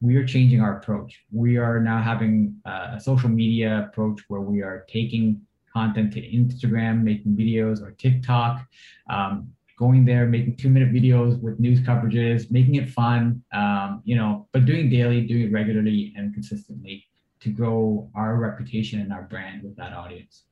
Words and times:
we 0.00 0.16
are 0.16 0.24
changing 0.24 0.60
our 0.60 0.78
approach. 0.78 1.24
We 1.32 1.56
are 1.56 1.80
now 1.80 2.02
having 2.02 2.54
uh, 2.64 2.94
a 2.96 3.00
social 3.00 3.28
media 3.28 3.88
approach 3.88 4.20
where 4.28 4.40
we 4.40 4.62
are 4.62 4.86
taking 4.88 5.40
content 5.72 6.12
to 6.14 6.20
Instagram, 6.20 7.02
making 7.02 7.36
videos 7.36 7.82
or 7.82 7.92
TikTok, 7.92 8.64
um, 9.10 9.52
going 9.78 10.04
there, 10.04 10.26
making 10.26 10.56
two 10.56 10.68
minute 10.68 10.92
videos 10.92 11.40
with 11.40 11.58
news 11.60 11.80
coverages, 11.80 12.50
making 12.50 12.76
it 12.76 12.88
fun, 12.88 13.42
um, 13.52 14.02
you 14.04 14.16
know, 14.16 14.46
but 14.52 14.64
doing 14.64 14.88
daily, 14.88 15.26
doing 15.26 15.52
regularly 15.52 16.12
and 16.16 16.32
consistently 16.32 17.04
to 17.40 17.50
grow 17.50 18.10
our 18.14 18.36
reputation 18.36 19.00
and 19.00 19.12
our 19.12 19.22
brand 19.22 19.62
with 19.62 19.76
that 19.76 19.92
audience. 19.92 20.44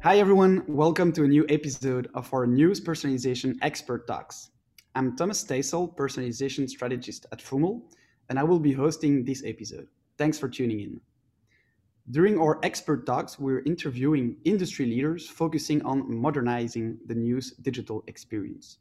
Hi, 0.00 0.20
everyone. 0.20 0.62
Welcome 0.68 1.10
to 1.14 1.24
a 1.24 1.28
new 1.28 1.44
episode 1.48 2.08
of 2.14 2.32
our 2.32 2.46
News 2.46 2.80
Personalization 2.80 3.56
Expert 3.62 4.06
Talks. 4.06 4.50
I'm 4.94 5.16
Thomas 5.16 5.42
Steisel, 5.42 5.92
Personalization 5.96 6.70
Strategist 6.70 7.26
at 7.32 7.40
Froomle, 7.40 7.82
and 8.28 8.38
I 8.38 8.44
will 8.44 8.60
be 8.60 8.72
hosting 8.72 9.24
this 9.24 9.42
episode. 9.44 9.88
Thanks 10.16 10.38
for 10.38 10.48
tuning 10.48 10.78
in. 10.78 11.00
During 12.12 12.38
our 12.38 12.60
expert 12.62 13.06
talks, 13.06 13.40
we're 13.40 13.64
interviewing 13.64 14.36
industry 14.44 14.86
leaders 14.86 15.28
focusing 15.28 15.82
on 15.82 16.16
modernizing 16.16 16.98
the 17.06 17.16
news 17.16 17.50
digital 17.62 18.04
experience. 18.06 18.78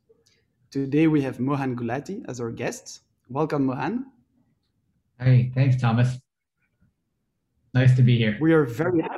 Today, 0.69 1.07
we 1.07 1.23
have 1.23 1.39
Mohan 1.39 1.75
Gulati 1.75 2.23
as 2.29 2.39
our 2.39 2.51
guest. 2.51 3.01
Welcome, 3.27 3.65
Mohan. 3.65 4.05
Hey, 5.19 5.51
thanks, 5.55 5.81
Thomas. 5.81 6.19
Nice 7.73 7.95
to 7.95 8.03
be 8.03 8.17
here. 8.17 8.37
We 8.39 8.53
are 8.53 8.65
very 8.65 9.01
happy 9.01 9.16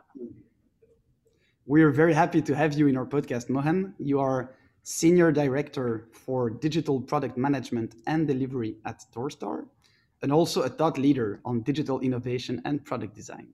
we 1.69 1.83
are 1.83 1.91
very 1.91 2.15
happy 2.15 2.41
to 2.41 2.55
have 2.55 2.73
you 2.73 2.87
in 2.87 2.97
our 2.97 3.05
podcast, 3.05 3.47
Mohan. 3.47 3.93
You 3.99 4.19
are 4.19 4.55
Senior 4.81 5.31
Director 5.31 6.09
for 6.11 6.49
Digital 6.49 6.99
Product 6.99 7.37
Management 7.37 7.93
and 8.07 8.27
Delivery 8.27 8.77
at 8.85 9.05
Torstar, 9.13 9.67
and 10.23 10.33
also 10.33 10.63
a 10.63 10.69
thought 10.69 10.97
leader 10.97 11.41
on 11.45 11.61
digital 11.61 11.99
innovation 11.99 12.59
and 12.65 12.83
product 12.83 13.15
design. 13.15 13.49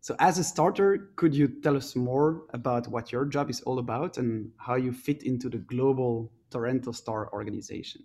So, 0.00 0.16
as 0.18 0.40
a 0.40 0.44
starter, 0.44 1.10
could 1.14 1.36
you 1.36 1.46
tell 1.46 1.76
us 1.76 1.94
more 1.94 2.46
about 2.52 2.88
what 2.88 3.12
your 3.12 3.24
job 3.24 3.48
is 3.48 3.60
all 3.60 3.78
about 3.78 4.18
and 4.18 4.50
how 4.56 4.74
you 4.74 4.92
fit 4.92 5.22
into 5.22 5.48
the 5.48 5.58
global 5.58 6.32
Toronto 6.50 6.90
Star 6.90 7.32
organization? 7.32 8.02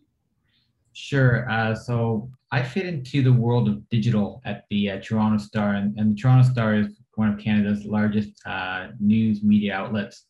Sure. 0.93 1.49
Uh, 1.49 1.73
so 1.73 2.29
I 2.51 2.61
fit 2.61 2.85
into 2.85 3.23
the 3.23 3.33
world 3.33 3.69
of 3.69 3.89
digital 3.89 4.39
at 4.45 4.65
the 4.69 4.91
uh, 4.91 4.99
Toronto 5.01 5.39
Star, 5.39 5.73
and, 5.73 5.97
and 5.97 6.15
the 6.15 6.21
Toronto 6.21 6.47
Star 6.47 6.75
is 6.75 7.00
one 7.15 7.29
of 7.29 7.39
Canada's 7.39 7.85
largest 7.85 8.31
uh, 8.45 8.87
news 8.99 9.43
media 9.43 9.73
outlets. 9.73 10.25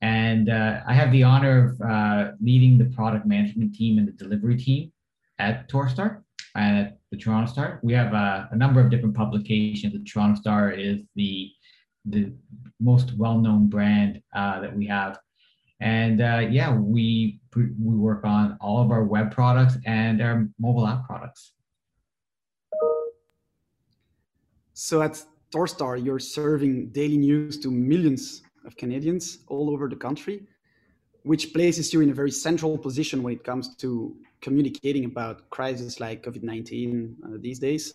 And 0.00 0.50
uh, 0.50 0.80
I 0.86 0.92
have 0.92 1.12
the 1.12 1.22
honor 1.22 1.66
of 1.66 1.80
uh, 1.80 2.32
leading 2.40 2.76
the 2.76 2.84
product 2.86 3.26
management 3.26 3.74
team 3.74 3.98
and 3.98 4.06
the 4.06 4.12
delivery 4.12 4.56
team 4.56 4.92
at 5.38 5.68
Torstar 5.70 6.22
and 6.54 6.78
at 6.78 6.98
the 7.10 7.16
Toronto 7.16 7.50
Star. 7.50 7.80
We 7.82 7.94
have 7.94 8.12
uh, 8.12 8.46
a 8.50 8.56
number 8.56 8.80
of 8.80 8.90
different 8.90 9.16
publications. 9.16 9.92
The 9.92 10.00
Toronto 10.00 10.40
Star 10.40 10.70
is 10.70 11.00
the 11.14 11.50
the 12.06 12.32
most 12.80 13.14
well-known 13.16 13.68
brand 13.68 14.20
uh, 14.36 14.60
that 14.60 14.76
we 14.76 14.86
have. 14.86 15.18
And 15.80 16.20
uh, 16.20 16.46
yeah, 16.50 16.70
we 16.74 17.40
we 17.56 17.94
work 17.96 18.24
on 18.24 18.58
all 18.60 18.82
of 18.82 18.90
our 18.90 19.04
web 19.04 19.30
products 19.30 19.78
and 19.86 20.20
our 20.20 20.48
mobile 20.58 20.86
app 20.86 21.06
products. 21.06 21.52
So 24.74 25.02
at 25.02 25.24
Torstar, 25.54 26.04
you're 26.04 26.18
serving 26.18 26.88
daily 26.88 27.16
news 27.16 27.60
to 27.60 27.70
millions 27.70 28.42
of 28.66 28.76
Canadians 28.76 29.38
all 29.46 29.70
over 29.70 29.88
the 29.88 29.94
country, 29.94 30.42
which 31.22 31.52
places 31.52 31.92
you 31.92 32.00
in 32.00 32.10
a 32.10 32.14
very 32.14 32.32
central 32.32 32.76
position 32.76 33.22
when 33.22 33.34
it 33.34 33.44
comes 33.44 33.76
to 33.76 34.16
communicating 34.40 35.04
about 35.04 35.48
crises 35.50 36.00
like 36.00 36.24
COVID 36.24 36.42
19 36.42 37.16
uh, 37.24 37.28
these 37.40 37.60
days. 37.60 37.94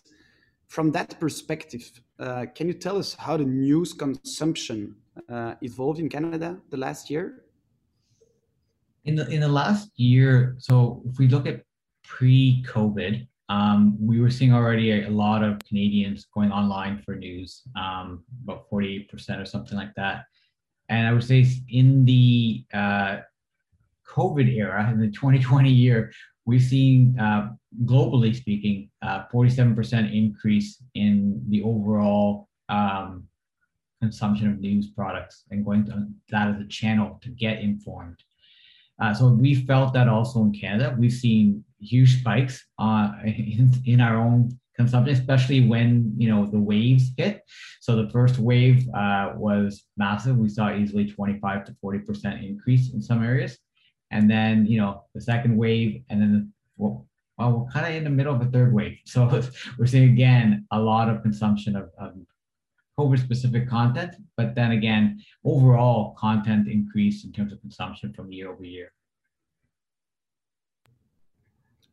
From 0.68 0.90
that 0.92 1.20
perspective, 1.20 1.90
uh, 2.18 2.46
can 2.54 2.66
you 2.66 2.72
tell 2.72 2.96
us 2.96 3.14
how 3.14 3.36
the 3.36 3.44
news 3.44 3.92
consumption 3.92 4.94
uh, 5.28 5.54
evolved 5.60 5.98
in 5.98 6.08
Canada 6.08 6.58
the 6.70 6.78
last 6.78 7.10
year? 7.10 7.44
In 9.04 9.16
the 9.16 9.28
in 9.28 9.40
the 9.40 9.48
last 9.48 9.90
year, 9.96 10.56
so 10.58 11.02
if 11.04 11.18
we 11.18 11.28
look 11.28 11.46
at 11.46 11.62
pre-COVID, 12.04 13.26
um, 13.50 13.96
we 14.00 14.20
were 14.20 14.30
seeing 14.30 14.54
already 14.54 15.02
a, 15.02 15.10
lot 15.10 15.42
of 15.42 15.58
Canadians 15.68 16.28
going 16.32 16.52
online 16.52 17.02
for 17.04 17.16
news, 17.16 17.62
um, 17.74 18.22
about 18.44 18.70
48% 18.70 19.10
or 19.42 19.44
something 19.44 19.76
like 19.76 19.92
that. 19.96 20.26
And 20.88 21.08
I 21.08 21.12
would 21.12 21.24
say 21.24 21.44
in 21.68 22.04
the 22.04 22.64
uh, 22.72 23.18
COVID 24.08 24.56
era, 24.56 24.88
in 24.92 25.00
the 25.00 25.08
2020 25.08 25.68
year, 25.68 26.12
we've 26.44 26.62
seen, 26.62 27.18
uh, 27.18 27.50
globally 27.84 28.36
speaking, 28.36 28.88
uh, 29.02 29.24
47% 29.34 30.16
increase 30.16 30.80
in 30.94 31.42
the 31.48 31.62
overall 31.64 32.48
um, 32.68 33.24
consumption 34.00 34.48
of 34.48 34.60
news 34.60 34.90
products 34.90 35.42
and 35.50 35.64
going 35.64 35.84
to 35.86 36.06
that 36.28 36.48
as 36.54 36.60
a 36.60 36.68
channel 36.68 37.18
to 37.22 37.30
get 37.30 37.58
informed. 37.58 38.22
Uh, 39.00 39.12
so 39.12 39.28
we 39.28 39.56
felt 39.56 39.92
that 39.94 40.08
also 40.08 40.40
in 40.42 40.52
Canada. 40.52 40.94
We've 40.96 41.12
seen 41.12 41.64
huge 41.80 42.20
spikes 42.20 42.64
uh, 42.78 43.12
in, 43.24 43.72
in 43.84 44.00
our 44.00 44.16
own 44.16 44.58
consumption, 44.76 45.14
especially 45.14 45.66
when 45.66 46.12
you 46.16 46.28
know 46.28 46.46
the 46.46 46.58
waves 46.58 47.12
hit. 47.16 47.42
So 47.80 47.96
the 47.96 48.10
first 48.10 48.38
wave 48.38 48.88
uh, 48.94 49.32
was 49.36 49.84
massive. 49.96 50.36
We 50.36 50.48
saw 50.48 50.72
easily 50.72 51.10
25 51.10 51.64
to 51.66 51.76
40 51.80 51.98
percent 52.00 52.44
increase 52.44 52.92
in 52.92 53.02
some 53.02 53.22
areas, 53.22 53.58
and 54.10 54.30
then 54.30 54.66
you 54.66 54.78
know 54.80 55.04
the 55.14 55.20
second 55.20 55.56
wave, 55.56 56.02
and 56.08 56.20
then 56.20 56.52
well, 56.76 57.06
well 57.38 57.50
we're 57.52 57.70
kind 57.70 57.86
of 57.86 57.94
in 57.94 58.04
the 58.04 58.10
middle 58.10 58.34
of 58.34 58.42
a 58.42 58.50
third 58.50 58.72
wave. 58.72 58.98
So 59.06 59.42
we're 59.78 59.86
seeing 59.86 60.10
again 60.10 60.66
a 60.70 60.80
lot 60.80 61.08
of 61.08 61.22
consumption 61.22 61.76
of, 61.76 61.90
of 61.98 62.14
COVID 62.98 63.18
specific 63.18 63.68
content, 63.68 64.14
but 64.36 64.54
then 64.54 64.72
again, 64.72 65.20
overall 65.44 66.14
content 66.18 66.68
increase 66.68 67.24
in 67.24 67.32
terms 67.32 67.52
of 67.52 67.60
consumption 67.60 68.12
from 68.12 68.30
year 68.30 68.50
over 68.52 68.64
year. 68.64 68.92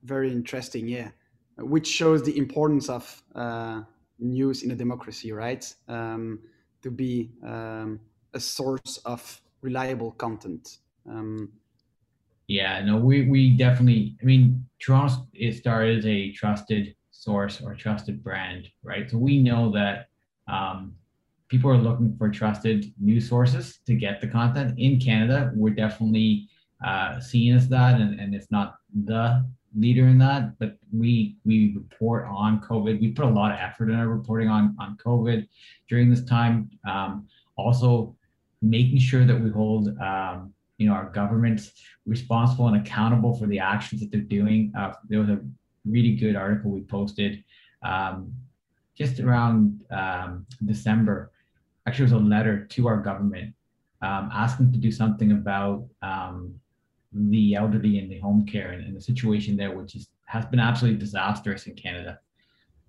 Very 0.08 0.32
interesting, 0.32 0.88
yeah. 0.88 1.10
Which 1.58 1.88
shows 1.88 2.24
the 2.24 2.38
importance 2.38 2.88
of 2.90 3.04
uh, 3.36 3.82
news 4.20 4.64
in 4.64 4.72
a 4.72 4.76
democracy, 4.76 5.32
right? 5.34 5.64
Um, 5.88 6.40
to 6.82 6.90
be 6.90 7.32
um, 7.44 8.00
a 8.34 8.40
source 8.40 9.00
of 9.04 9.42
reliable 9.62 10.12
content. 10.12 10.78
Um, 11.10 11.52
yeah, 12.48 12.86
no, 12.86 12.96
we, 12.98 13.28
we 13.28 13.58
definitely, 13.58 14.16
I 14.22 14.26
mean, 14.26 14.66
Star 14.80 15.86
is 15.86 16.06
a 16.06 16.32
trusted 16.32 16.96
source 17.12 17.60
or 17.62 17.76
trusted 17.76 18.24
brand, 18.24 18.70
right? 18.84 19.10
So 19.12 19.18
we 19.18 19.44
know 19.44 19.72
that 19.74 20.08
um, 20.48 20.96
people 21.50 21.70
are 21.70 21.78
looking 21.78 22.16
for 22.18 22.30
trusted 22.30 22.94
news 22.98 23.28
sources 23.28 23.80
to 23.88 23.94
get 23.96 24.22
the 24.22 24.28
content. 24.28 24.80
In 24.80 25.02
Canada, 25.02 25.52
we're 25.54 25.76
definitely 25.76 26.48
uh, 26.86 27.20
seen 27.20 27.56
as 27.56 27.68
that, 27.70 28.00
and, 28.00 28.18
and 28.22 28.34
it's 28.34 28.52
not 28.52 28.76
the 28.94 29.46
leader 29.78 30.08
in 30.08 30.18
that, 30.18 30.58
but 30.60 30.78
we 30.92 31.38
we 31.46 31.74
report 31.76 32.26
on 32.28 32.62
COVID. 32.62 33.00
We 33.00 33.12
put 33.12 33.26
a 33.26 33.30
lot 33.30 33.52
of 33.52 33.60
effort 33.60 33.90
in 33.90 33.96
our 33.96 34.08
reporting 34.08 34.50
on 34.50 34.76
on 34.80 34.98
COVID 34.98 35.48
during 35.88 36.10
this 36.10 36.24
time. 36.24 36.70
Um, 36.88 37.28
also, 37.56 38.16
making 38.62 39.00
sure 39.00 39.26
that 39.26 39.40
we 39.40 39.50
hold 39.50 39.98
um, 40.00 40.54
you 40.78 40.88
know 40.88 40.94
our 40.94 41.10
governments 41.12 41.72
responsible 42.06 42.68
and 42.68 42.78
accountable 42.78 43.38
for 43.38 43.46
the 43.48 43.60
actions 43.60 44.02
that 44.02 44.12
they're 44.12 44.22
doing. 44.22 44.74
Uh, 44.78 44.94
there 45.08 45.20
was 45.20 45.30
a 45.30 45.40
really 45.86 46.16
good 46.16 46.36
article 46.36 46.72
we 46.72 46.82
posted 46.82 47.44
um, 47.84 48.34
just 48.98 49.20
around 49.20 49.80
um, 49.92 50.46
December. 50.66 51.32
Actually, 51.86 52.10
it 52.10 52.14
was 52.14 52.22
a 52.24 52.26
letter 52.26 52.66
to 52.66 52.88
our 52.88 52.98
government 52.98 53.54
um, 54.02 54.30
asking 54.34 54.72
to 54.72 54.78
do 54.78 54.92
something 54.92 55.32
about 55.32 55.86
um, 56.02 56.60
the 57.30 57.56
elderly 57.56 58.00
and 58.00 58.12
the 58.12 58.20
home 58.20 58.46
care 58.46 58.72
and, 58.72 58.84
and, 58.84 58.96
the 58.96 59.02
situation 59.02 59.58
there, 59.58 59.76
which 59.76 59.96
is 59.96 60.10
has 60.26 60.46
been 60.46 60.60
absolutely 60.60 61.00
disastrous 61.00 61.68
in 61.68 61.76
Canada. 61.76 62.20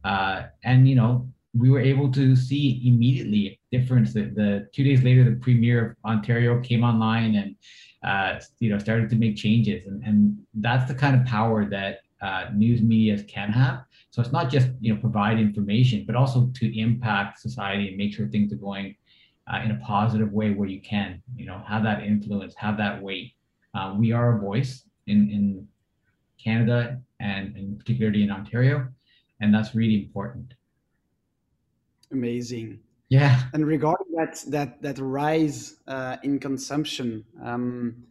Uh, 0.04 0.42
and 0.64 0.88
you 0.88 0.94
know, 0.94 1.28
we 1.56 1.70
were 1.70 1.80
able 1.80 2.10
to 2.12 2.36
see 2.36 2.82
immediately 2.84 3.58
a 3.72 3.78
difference. 3.78 4.12
The, 4.12 4.22
the 4.22 4.68
two 4.74 4.84
days 4.84 5.02
later, 5.02 5.24
the 5.24 5.36
premier 5.36 5.90
of 5.90 6.10
Ontario 6.10 6.60
came 6.60 6.84
online 6.84 7.34
and 7.36 7.56
uh, 8.02 8.40
you 8.60 8.70
know 8.70 8.78
started 8.78 9.10
to 9.10 9.16
make 9.16 9.36
changes, 9.36 9.86
and, 9.86 10.02
and 10.04 10.38
that's 10.54 10.88
the 10.88 10.94
kind 10.94 11.16
of 11.16 11.26
power 11.26 11.64
that 11.66 12.00
uh, 12.22 12.46
news 12.54 12.82
media 12.82 13.22
can 13.24 13.50
have. 13.50 13.84
So 14.10 14.22
it's 14.22 14.32
not 14.32 14.50
just 14.50 14.68
you 14.80 14.94
know 14.94 15.00
provide 15.00 15.38
information, 15.38 16.04
but 16.06 16.16
also 16.16 16.50
to 16.54 16.78
impact 16.78 17.40
society 17.40 17.88
and 17.88 17.96
make 17.96 18.14
sure 18.14 18.26
things 18.26 18.52
are 18.52 18.56
going 18.56 18.94
uh, 19.52 19.60
in 19.64 19.70
a 19.70 19.76
positive 19.76 20.32
way 20.32 20.52
where 20.52 20.68
you 20.68 20.80
can. 20.80 21.22
You 21.36 21.46
know, 21.46 21.62
have 21.66 21.82
that 21.84 22.02
influence, 22.02 22.54
have 22.56 22.76
that 22.78 23.02
weight. 23.02 23.32
Uh, 23.78 23.94
we 23.96 24.10
are 24.10 24.36
a 24.36 24.40
voice 24.40 24.82
in, 25.06 25.30
in 25.30 25.68
Canada 26.42 27.00
and, 27.20 27.54
and 27.56 27.78
particularly 27.78 28.24
in 28.24 28.30
Ontario, 28.30 28.88
and 29.40 29.54
that's 29.54 29.72
really 29.74 29.94
important. 29.94 30.54
Amazing. 32.10 32.80
Yeah. 33.08 33.42
And 33.52 33.66
regarding 33.66 34.12
that 34.16 34.42
that 34.48 34.82
that 34.82 34.98
rise 34.98 35.76
uh, 35.86 36.16
in 36.22 36.38
consumption, 36.40 37.24
um, 37.42 38.04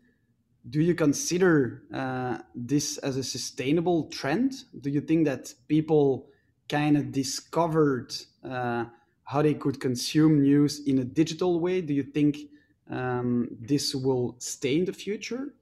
do 0.69 0.81
you 0.81 0.95
consider 0.95 1.83
uh, 1.93 2.37
this 2.55 2.97
as 2.99 3.17
a 3.17 3.23
sustainable 3.23 4.05
trend? 4.09 4.53
Do 4.81 4.89
you 4.89 5.01
think 5.01 5.25
that 5.25 5.53
people 5.67 6.29
kind 6.69 6.97
of 6.97 7.11
discovered 7.11 8.13
uh, 8.43 8.85
how 9.23 9.41
they 9.41 9.53
could 9.53 9.79
consume 9.79 10.41
news 10.41 10.87
in 10.87 10.99
a 10.99 11.03
digital 11.03 11.59
way? 11.59 11.81
Do 11.81 11.93
you 11.93 12.03
think 12.03 12.37
um, 12.89 13.49
this 13.59 13.93
will 13.93 14.35
stay 14.39 14.77
in 14.77 14.85
the 14.85 14.93
future? 14.93 15.53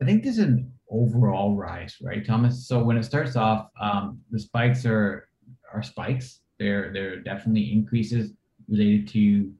I 0.00 0.04
think 0.04 0.22
there's 0.22 0.38
an 0.38 0.72
overall 0.90 1.54
rise, 1.54 1.96
right, 2.02 2.26
Thomas? 2.26 2.66
So 2.66 2.82
when 2.82 2.96
it 2.96 3.04
starts 3.04 3.36
off, 3.36 3.68
um, 3.80 4.20
the 4.30 4.38
spikes 4.38 4.86
are 4.86 5.28
are 5.72 5.82
spikes. 5.82 6.40
They're 6.58 6.92
they're 6.92 7.20
definitely 7.20 7.72
increases 7.72 8.32
related 8.68 9.08
to 9.08 9.52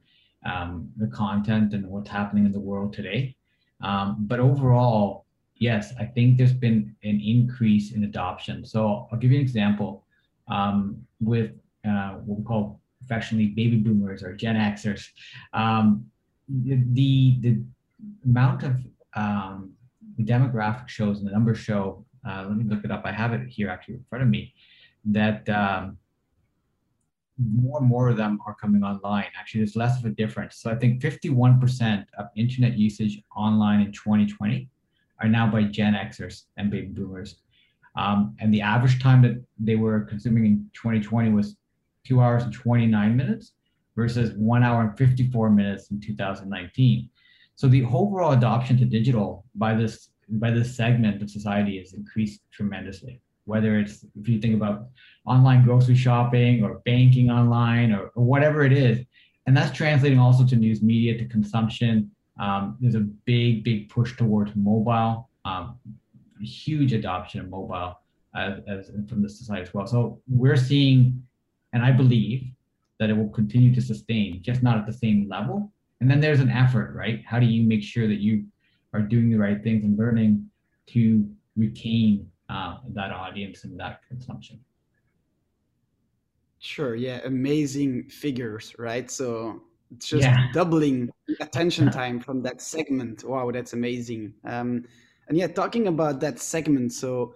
um, 0.45 0.89
the 0.97 1.07
content 1.07 1.73
and 1.73 1.85
what's 1.87 2.09
happening 2.09 2.45
in 2.45 2.51
the 2.51 2.59
world 2.59 2.93
today. 2.93 3.35
Um, 3.81 4.17
but 4.21 4.39
overall, 4.39 5.25
yes, 5.55 5.93
I 5.99 6.05
think 6.05 6.37
there's 6.37 6.53
been 6.53 6.95
an 7.03 7.21
increase 7.23 7.93
in 7.93 8.03
adoption. 8.03 8.65
So 8.65 9.07
I'll 9.11 9.19
give 9.19 9.31
you 9.31 9.37
an 9.37 9.43
example 9.43 10.05
um, 10.47 10.97
with 11.19 11.51
uh, 11.87 12.13
what 12.25 12.39
we 12.39 12.43
call 12.43 12.79
professionally 12.99 13.47
baby 13.47 13.77
boomers 13.77 14.23
or 14.23 14.33
Gen 14.33 14.55
Xers. 14.55 15.07
Um, 15.53 16.05
the, 16.47 17.37
the 17.39 17.61
amount 18.25 18.63
of 18.63 18.75
um, 19.15 19.71
demographic 20.25 20.87
shows 20.87 21.19
and 21.19 21.27
the 21.27 21.31
numbers 21.31 21.57
show, 21.57 22.05
uh, 22.27 22.45
let 22.47 22.57
me 22.57 22.63
look 22.65 22.83
it 22.83 22.91
up. 22.91 23.03
I 23.05 23.11
have 23.11 23.33
it 23.33 23.47
here 23.47 23.69
actually 23.69 23.95
in 23.95 24.05
front 24.09 24.23
of 24.23 24.29
me, 24.29 24.53
that 25.05 25.47
um, 25.49 25.97
more 27.37 27.79
and 27.79 27.87
more 27.87 28.09
of 28.09 28.17
them 28.17 28.39
are 28.45 28.53
coming 28.55 28.83
online. 28.83 29.25
Actually, 29.37 29.61
there's 29.61 29.75
less 29.75 29.99
of 29.99 30.05
a 30.05 30.09
difference. 30.09 30.57
So 30.57 30.69
I 30.69 30.75
think 30.75 31.01
51% 31.01 32.05
of 32.17 32.27
internet 32.35 32.77
usage 32.77 33.21
online 33.35 33.81
in 33.81 33.91
2020 33.91 34.69
are 35.21 35.27
now 35.27 35.49
by 35.49 35.63
Gen 35.63 35.93
Xers 35.93 36.43
and 36.57 36.69
baby 36.69 36.87
boomers. 36.87 37.37
Um, 37.95 38.35
and 38.39 38.53
the 38.53 38.61
average 38.61 39.01
time 39.01 39.21
that 39.23 39.43
they 39.59 39.75
were 39.75 40.01
consuming 40.01 40.45
in 40.45 40.69
2020 40.73 41.31
was 41.31 41.57
two 42.05 42.21
hours 42.21 42.43
and 42.43 42.53
29 42.53 43.15
minutes 43.15 43.53
versus 43.95 44.33
one 44.35 44.63
hour 44.63 44.81
and 44.81 44.97
54 44.97 45.49
minutes 45.49 45.91
in 45.91 45.99
2019. 45.99 47.09
So 47.55 47.67
the 47.67 47.83
overall 47.83 48.31
adoption 48.31 48.77
to 48.77 48.85
digital 48.85 49.45
by 49.55 49.75
this 49.75 50.10
by 50.39 50.51
this 50.51 50.75
segment 50.75 51.21
of 51.21 51.29
society 51.29 51.77
has 51.79 51.93
increased 51.93 52.41
tremendously 52.51 53.21
whether 53.45 53.79
it's 53.79 54.05
if 54.19 54.27
you 54.27 54.39
think 54.39 54.55
about 54.55 54.87
online 55.25 55.63
grocery 55.63 55.95
shopping 55.95 56.63
or 56.63 56.81
banking 56.85 57.29
online 57.29 57.91
or, 57.91 58.07
or 58.15 58.23
whatever 58.23 58.63
it 58.63 58.71
is. 58.71 59.05
And 59.45 59.57
that's 59.57 59.75
translating 59.75 60.19
also 60.19 60.45
to 60.45 60.55
news 60.55 60.81
media, 60.81 61.17
to 61.17 61.25
consumption. 61.25 62.11
Um, 62.39 62.77
there's 62.79 62.95
a 62.95 63.01
big, 63.01 63.63
big 63.63 63.89
push 63.89 64.15
towards 64.15 64.55
mobile, 64.55 65.29
um, 65.45 65.77
huge 66.41 66.93
adoption 66.93 67.41
of 67.41 67.49
mobile 67.49 67.99
as, 68.35 68.59
as 68.67 68.91
from 69.09 69.21
the 69.21 69.29
society 69.29 69.63
as 69.63 69.73
well. 69.73 69.87
So 69.87 70.21
we're 70.27 70.55
seeing, 70.55 71.21
and 71.73 71.83
I 71.83 71.91
believe 71.91 72.43
that 72.99 73.09
it 73.09 73.17
will 73.17 73.29
continue 73.29 73.73
to 73.73 73.81
sustain, 73.81 74.41
just 74.43 74.61
not 74.61 74.77
at 74.77 74.85
the 74.85 74.93
same 74.93 75.27
level. 75.27 75.71
And 75.99 76.09
then 76.09 76.19
there's 76.19 76.39
an 76.39 76.49
effort, 76.49 76.95
right? 76.95 77.23
How 77.25 77.39
do 77.39 77.45
you 77.45 77.63
make 77.63 77.83
sure 77.83 78.07
that 78.07 78.19
you 78.19 78.45
are 78.93 79.01
doing 79.01 79.29
the 79.29 79.37
right 79.37 79.63
things 79.63 79.83
and 79.83 79.97
learning 79.97 80.45
to 80.87 81.27
retain 81.55 82.29
uh, 82.49 82.77
that 82.89 83.11
audience 83.11 83.63
and 83.63 83.79
that 83.79 84.01
consumption. 84.07 84.59
Sure. 86.59 86.95
Yeah. 86.95 87.21
Amazing 87.25 88.09
figures, 88.09 88.75
right? 88.77 89.09
So 89.09 89.61
just 89.97 90.23
yeah. 90.23 90.47
doubling 90.53 91.09
attention 91.39 91.91
time 91.91 92.19
from 92.19 92.41
that 92.43 92.61
segment. 92.61 93.23
Wow, 93.23 93.51
that's 93.51 93.73
amazing. 93.73 94.33
Um, 94.45 94.85
and 95.27 95.37
yeah, 95.37 95.47
talking 95.47 95.87
about 95.87 96.19
that 96.19 96.39
segment, 96.39 96.93
so 96.93 97.33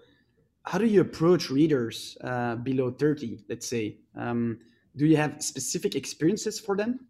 how 0.64 0.78
do 0.78 0.86
you 0.86 1.02
approach 1.02 1.50
readers 1.50 2.18
uh, 2.22 2.56
below 2.58 2.92
30, 2.92 3.46
let's 3.50 3.68
say? 3.68 3.98
Um, 4.16 4.60
do 4.96 5.06
you 5.06 5.18
have 5.18 5.42
specific 5.42 5.96
experiences 5.96 6.60
for 6.60 6.76
them? 6.76 7.08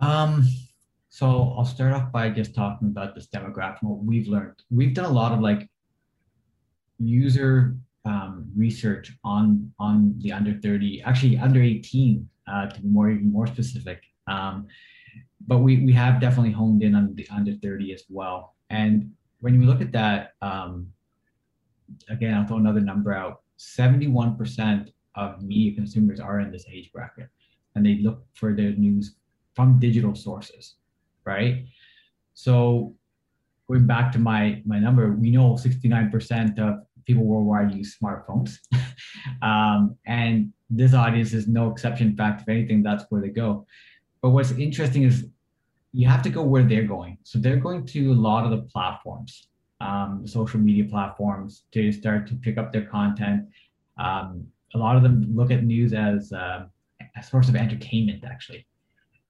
Um, 0.00 0.46
so 1.10 1.54
I'll 1.58 1.64
start 1.64 1.92
off 1.92 2.12
by 2.12 2.30
just 2.30 2.54
talking 2.54 2.88
about 2.88 3.16
this 3.16 3.26
demographic, 3.26 3.82
what 3.82 3.98
we've 3.98 4.28
learned. 4.28 4.54
We've 4.70 4.94
done 4.94 5.06
a 5.06 5.10
lot 5.10 5.32
of 5.32 5.40
like 5.40 5.68
user 7.00 7.76
um, 8.04 8.48
research 8.56 9.12
on 9.24 9.72
on 9.80 10.14
the 10.18 10.32
under 10.32 10.54
30, 10.54 11.02
actually 11.02 11.36
under 11.36 11.60
18, 11.60 12.28
uh, 12.46 12.66
to 12.68 12.80
be 12.80 12.88
more 12.88 13.10
even 13.10 13.32
more 13.32 13.48
specific. 13.48 14.02
Um, 14.28 14.68
but 15.48 15.58
we 15.58 15.84
we 15.84 15.92
have 15.92 16.20
definitely 16.20 16.52
honed 16.52 16.84
in 16.84 16.94
on 16.94 17.12
the 17.16 17.26
under 17.34 17.54
30 17.54 17.92
as 17.92 18.04
well. 18.08 18.54
And 18.70 19.10
when 19.40 19.60
you 19.60 19.66
look 19.66 19.80
at 19.80 19.90
that, 19.90 20.34
um, 20.42 20.92
again, 22.08 22.34
I'll 22.34 22.46
throw 22.46 22.58
another 22.58 22.80
number 22.80 23.12
out. 23.12 23.42
71% 23.58 24.92
of 25.16 25.42
media 25.42 25.74
consumers 25.74 26.20
are 26.20 26.38
in 26.38 26.52
this 26.52 26.66
age 26.72 26.92
bracket, 26.92 27.28
and 27.74 27.84
they 27.84 27.96
look 27.96 28.24
for 28.34 28.54
their 28.54 28.70
news 28.70 29.16
from 29.56 29.80
digital 29.80 30.14
sources, 30.14 30.76
right? 31.24 31.64
So 32.34 32.94
going 33.68 33.86
back 33.86 34.12
to 34.12 34.18
my 34.18 34.62
my 34.64 34.78
number, 34.78 35.12
we 35.12 35.30
know 35.30 35.54
69% 35.54 36.58
of 36.58 36.80
people 37.04 37.24
worldwide 37.24 37.74
use 37.74 37.96
smartphones. 37.98 38.58
um, 39.42 39.96
and 40.06 40.52
this 40.68 40.94
audience 40.94 41.32
is 41.32 41.48
no 41.48 41.70
exception. 41.70 42.08
In 42.08 42.16
fact, 42.16 42.42
if 42.42 42.48
anything, 42.48 42.82
that's 42.82 43.04
where 43.08 43.20
they 43.20 43.28
go. 43.28 43.66
But 44.22 44.30
what's 44.30 44.52
interesting 44.52 45.04
is 45.04 45.26
you 45.92 46.06
have 46.08 46.22
to 46.22 46.30
go 46.30 46.42
where 46.42 46.62
they're 46.62 46.84
going. 46.84 47.18
So 47.24 47.38
they're 47.38 47.56
going 47.56 47.86
to 47.86 48.12
a 48.12 48.18
lot 48.28 48.44
of 48.44 48.50
the 48.50 48.62
platforms, 48.62 49.48
um, 49.80 50.22
social 50.26 50.60
media 50.60 50.84
platforms, 50.84 51.64
to 51.72 51.90
start 51.90 52.26
to 52.28 52.34
pick 52.34 52.58
up 52.58 52.72
their 52.72 52.86
content. 52.86 53.48
Um, 53.98 54.46
a 54.74 54.78
lot 54.78 54.96
of 54.96 55.02
them 55.02 55.26
look 55.34 55.50
at 55.50 55.64
news 55.64 55.92
as 55.92 56.32
uh, 56.32 56.66
a 57.16 57.22
source 57.22 57.48
of 57.48 57.56
entertainment, 57.56 58.22
actually 58.24 58.66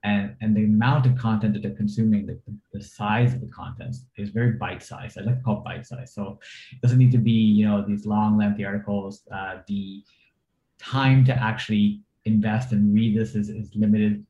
and 0.03 0.35
and 0.41 0.57
the 0.57 0.65
amount 0.65 1.07
of 1.07 1.17
content 1.17 1.55
that 1.55 1.63
they're 1.63 1.75
consuming, 1.75 2.27
the, 2.27 2.39
the 2.73 2.83
size 2.83 3.35
of 3.35 3.41
the 3.41 3.49
content 3.49 3.97
is 4.17 4.31
very 4.31 4.53
bite 4.53 4.83
sized. 4.83 5.19
I 5.19 5.23
like 5.23 5.39
to 5.39 5.43
call 5.43 5.59
it 5.59 5.65
bite 5.65 5.87
sized. 5.87 6.15
So 6.15 6.39
it 6.73 6.81
doesn't 6.81 6.99
need 6.99 7.13
to 7.13 7.19
be 7.19 7.33
you 7.33 7.67
know 7.69 7.85
these 7.87 8.07
long 8.07 8.39
lengthy 8.39 8.65
articles. 8.65 9.23
Uh, 9.33 9.59
the 9.67 10.03
time 10.79 11.25
to 11.27 11.33
actually 11.35 12.01
invest 12.25 12.73
and 12.73 12.95
read 12.95 13.17
this 13.17 13.35
is, 13.35 13.49
is 13.49 13.71
limited. 13.75 14.25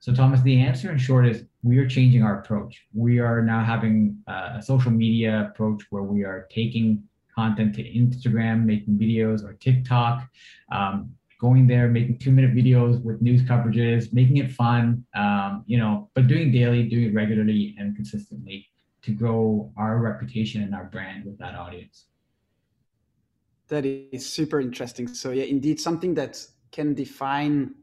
So 0.00 0.14
Thomas, 0.14 0.40
the 0.42 0.60
answer 0.60 0.92
in 0.92 0.98
short 0.98 1.26
is 1.26 1.44
we 1.62 1.78
are 1.78 1.88
changing 1.88 2.22
our 2.22 2.38
approach. 2.38 2.86
We 2.94 3.18
are 3.18 3.42
now 3.42 3.64
having 3.64 4.18
uh, 4.28 4.54
a 4.58 4.62
social 4.62 4.92
media 4.92 5.50
approach 5.50 5.82
where 5.90 6.04
we 6.04 6.22
are 6.24 6.46
taking 6.50 7.02
content 7.34 7.74
to 7.74 7.82
Instagram, 7.82 8.64
making 8.64 8.98
videos 8.98 9.44
or 9.44 9.54
TikTok. 9.54 10.28
Um, 10.70 11.12
going 11.38 11.66
there, 11.66 11.88
making 11.88 12.18
two 12.18 12.32
minute 12.32 12.54
videos 12.54 13.02
with 13.02 13.22
news 13.22 13.42
coverages, 13.42 14.12
making 14.12 14.38
it 14.38 14.50
fun, 14.50 15.04
um, 15.14 15.64
you 15.66 15.78
know, 15.78 16.10
but 16.14 16.26
doing 16.26 16.50
daily, 16.50 16.88
doing 16.88 17.14
regularly 17.14 17.76
and 17.78 17.94
consistently 17.94 18.66
to 19.02 19.12
grow 19.12 19.72
our 19.76 19.98
reputation 19.98 20.62
and 20.62 20.74
our 20.74 20.84
brand 20.84 21.24
with 21.24 21.38
that 21.38 21.54
audience. 21.54 22.06
That 23.68 23.84
is 23.84 24.28
super 24.28 24.60
interesting. 24.60 25.06
So 25.08 25.30
yeah, 25.30 25.44
indeed, 25.44 25.78
something 25.78 26.14
that 26.14 26.44
can 26.72 26.94
define 26.94 27.74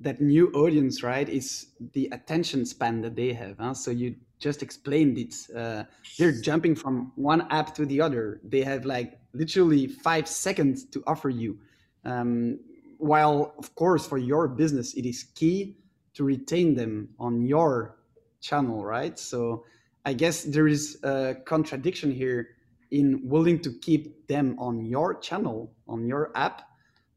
that 0.00 0.20
new 0.20 0.50
audience, 0.52 1.02
right, 1.02 1.28
is 1.28 1.68
the 1.92 2.08
attention 2.12 2.66
span 2.66 3.00
that 3.02 3.14
they 3.14 3.32
have. 3.32 3.56
Huh? 3.58 3.74
So 3.74 3.90
you 3.90 4.16
just 4.40 4.62
explained 4.62 5.16
it. 5.18 5.34
Uh, 5.54 5.84
they're 6.18 6.32
jumping 6.40 6.74
from 6.74 7.12
one 7.14 7.46
app 7.50 7.74
to 7.76 7.86
the 7.86 8.00
other. 8.00 8.40
They 8.42 8.62
have 8.62 8.84
like 8.84 9.18
literally 9.32 9.86
five 9.86 10.26
seconds 10.26 10.84
to 10.86 11.02
offer 11.06 11.30
you. 11.30 11.58
Um, 12.04 12.60
while, 12.98 13.54
of 13.58 13.74
course, 13.74 14.06
for 14.06 14.18
your 14.18 14.48
business, 14.48 14.94
it 14.94 15.06
is 15.06 15.24
key 15.34 15.76
to 16.14 16.24
retain 16.24 16.74
them 16.74 17.08
on 17.18 17.44
your 17.44 17.96
channel, 18.40 18.84
right? 18.84 19.18
So 19.18 19.64
I 20.04 20.12
guess 20.12 20.44
there 20.44 20.68
is 20.68 20.98
a 21.02 21.36
contradiction 21.44 22.12
here 22.12 22.48
in 22.90 23.20
willing 23.24 23.60
to 23.60 23.72
keep 23.80 24.26
them 24.28 24.56
on 24.58 24.84
your 24.84 25.14
channel, 25.14 25.72
on 25.88 26.06
your 26.06 26.30
app, 26.36 26.62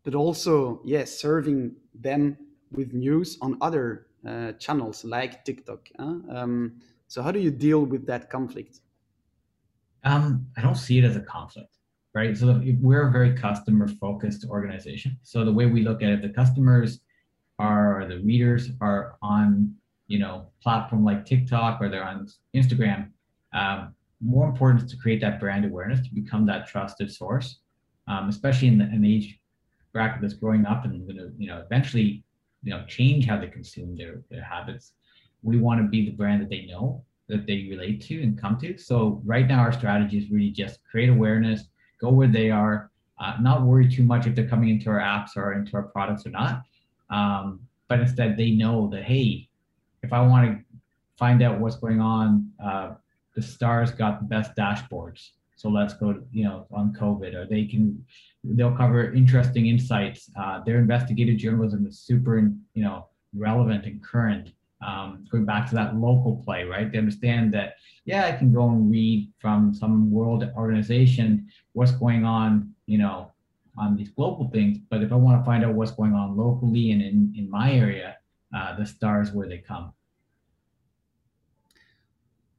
but 0.04 0.16
also, 0.16 0.82
yes, 0.84 1.12
serving 1.12 1.76
them 1.94 2.38
with 2.72 2.94
news 2.94 3.38
on 3.42 3.58
other 3.62 4.08
uh, 4.28 4.54
channels 4.54 5.04
like 5.04 5.46
TikTok. 5.46 5.90
Huh? 6.00 6.16
Um, 6.30 6.82
so 7.08 7.22
how 7.22 7.32
do 7.32 7.40
you 7.40 7.52
deal 7.52 7.86
with 7.86 8.06
that 8.08 8.30
conflict? 8.30 8.80
Um, 10.04 10.48
I 10.58 10.62
don't 10.62 10.76
see 10.76 10.98
it 10.98 11.04
as 11.04 11.16
a 11.16 11.22
conflict 11.22 11.77
right? 12.18 12.36
So 12.36 12.60
we're 12.82 13.08
a 13.08 13.12
very 13.12 13.34
customer 13.38 13.88
focused 13.88 14.44
organization. 14.50 15.20
So 15.22 15.46
the 15.46 15.54
way 15.54 15.68
we 15.68 15.84
look 15.84 16.02
at 16.02 16.10
it, 16.10 16.24
the 16.24 16.30
customers 16.30 17.00
are 17.60 18.06
the 18.10 18.20
readers 18.22 18.72
are 18.82 19.18
on 19.22 19.76
you 20.08 20.18
know 20.18 20.48
platform 20.64 21.04
like 21.06 21.28
TikTok 21.28 21.80
or 21.80 21.90
they're 21.90 22.04
on 22.04 22.28
Instagram. 22.56 23.12
Um, 23.54 23.94
more 24.20 24.48
important 24.50 24.84
is 24.84 24.92
to 24.92 24.98
create 24.98 25.22
that 25.22 25.40
brand 25.40 25.64
awareness 25.64 26.02
to 26.08 26.14
become 26.22 26.44
that 26.48 26.68
trusted 26.68 27.12
source, 27.12 27.60
um, 28.08 28.30
especially 28.30 28.70
in 28.70 28.80
the, 28.80 28.86
in 28.86 29.02
the 29.04 29.16
age 29.16 29.40
bracket 29.94 30.22
that's 30.22 30.34
growing 30.34 30.66
up 30.66 30.86
and 30.86 31.06
going 31.08 31.18
to 31.18 31.32
you 31.38 31.48
know 31.50 31.60
eventually 31.60 32.24
you 32.64 32.72
know 32.72 32.84
change 32.88 33.28
how 33.28 33.38
they 33.40 33.48
consume 33.48 33.96
their 33.96 34.24
their 34.32 34.44
habits. 34.44 34.94
We 35.44 35.58
want 35.60 35.82
to 35.84 35.88
be 35.88 36.04
the 36.04 36.16
brand 36.20 36.42
that 36.42 36.50
they 36.50 36.66
know 36.66 37.04
that 37.30 37.46
they 37.46 37.68
relate 37.70 38.02
to 38.08 38.24
and 38.24 38.42
come 38.42 38.58
to. 38.62 38.76
So 38.78 39.22
right 39.24 39.48
now 39.48 39.60
our 39.60 39.72
strategy 39.72 40.18
is 40.18 40.32
really 40.32 40.50
just 40.50 40.80
create 40.90 41.10
awareness, 41.10 41.68
go 42.00 42.10
where 42.10 42.28
they 42.28 42.50
are, 42.52 42.92
uh, 43.20 43.36
not 43.42 43.64
worry 43.64 43.88
too 43.90 44.04
much 44.04 44.28
if 44.28 44.36
they're 44.36 44.48
coming 44.48 44.70
into 44.70 44.90
our 44.90 45.00
apps 45.00 45.36
or 45.36 45.54
into 45.54 45.76
our 45.76 45.84
products 45.84 46.26
or 46.26 46.30
not. 46.30 46.64
Um, 47.10 47.62
but 47.88 48.00
instead 48.00 48.38
they 48.38 48.52
know 48.52 48.90
that 48.90 49.04
hey, 49.04 49.48
if 50.04 50.14
I 50.14 50.22
want 50.22 50.46
to 50.48 50.64
find 51.18 51.42
out 51.42 51.60
what's 51.60 51.78
going 51.78 52.00
on, 52.00 52.52
uh, 52.64 52.94
the 53.36 53.42
stars 53.42 53.92
got 53.92 54.20
the 54.20 54.26
best 54.26 54.56
dashboards. 54.56 55.30
So 55.56 55.70
let's 55.70 55.96
go, 55.96 56.22
you 56.32 56.44
know, 56.44 56.68
on 56.72 56.94
COVID, 56.94 57.34
or 57.34 57.48
they 57.48 57.66
can, 57.66 58.06
they'll 58.44 58.76
cover 58.76 59.12
interesting 59.14 59.68
insights. 59.68 60.30
Uh, 60.40 60.64
their 60.64 60.78
investigative 60.78 61.38
journalism 61.38 61.88
is 61.88 62.00
super, 62.00 62.52
you 62.76 62.84
know, 62.84 63.08
relevant 63.34 63.86
and 63.86 64.04
current. 64.04 64.52
Um, 64.86 65.26
going 65.32 65.46
back 65.46 65.68
to 65.70 65.76
that 65.76 65.96
local 65.96 66.44
play, 66.46 66.64
right? 66.64 66.92
They 66.92 67.00
understand 67.00 67.52
that, 67.56 67.78
yeah, 68.06 68.28
I 68.28 68.34
can 68.34 68.54
go 68.54 68.70
and 68.70 68.92
read 68.92 69.32
from 69.40 69.74
some 69.74 70.12
world 70.12 70.48
organization 70.56 71.48
what's 71.78 71.92
going 71.92 72.26
on, 72.26 72.74
you 72.88 72.98
know, 72.98 73.32
on 73.78 73.96
these 73.96 74.10
global 74.10 74.50
things. 74.50 74.80
But 74.90 75.04
if 75.04 75.12
I 75.12 75.16
want 75.16 75.40
to 75.40 75.46
find 75.46 75.64
out 75.64 75.76
what's 75.76 75.92
going 75.92 76.14
on 76.14 76.36
locally 76.36 76.90
and 76.92 77.04
in, 77.04 77.36
in 77.38 77.48
my 77.52 77.72
area, 77.72 78.18
uh, 78.56 78.76
the 78.80 78.86
stars 78.86 79.32
where 79.32 79.48
they 79.48 79.60
come. 79.60 79.94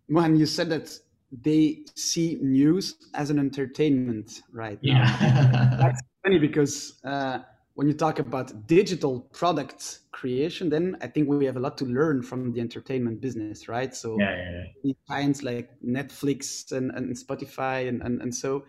Mohan, 0.08 0.36
you 0.36 0.46
said 0.46 0.68
that 0.70 0.96
they 1.32 1.80
see 1.96 2.38
news 2.40 2.94
as 3.14 3.30
an 3.30 3.40
entertainment 3.40 4.42
right 4.52 4.78
now. 4.84 5.02
Yeah. 5.02 5.76
That's 5.80 6.00
funny 6.22 6.38
because 6.38 7.00
uh, 7.04 7.40
when 7.74 7.88
you 7.88 7.94
talk 7.94 8.20
about 8.20 8.68
digital 8.68 9.20
product 9.32 10.00
creation, 10.12 10.70
then 10.70 10.96
I 11.02 11.08
think 11.08 11.28
we 11.28 11.44
have 11.44 11.56
a 11.56 11.60
lot 11.60 11.76
to 11.78 11.84
learn 11.84 12.22
from 12.22 12.52
the 12.52 12.60
entertainment 12.60 13.20
business, 13.20 13.68
right? 13.68 13.92
So 13.94 14.16
yeah, 14.18 14.36
yeah, 14.36 14.64
yeah. 14.84 14.92
clients 15.08 15.42
like 15.42 15.70
Netflix 15.84 16.70
and, 16.70 16.92
and 16.92 17.16
Spotify 17.16 17.88
and, 17.88 18.00
and, 18.02 18.22
and 18.22 18.32
so 18.32 18.64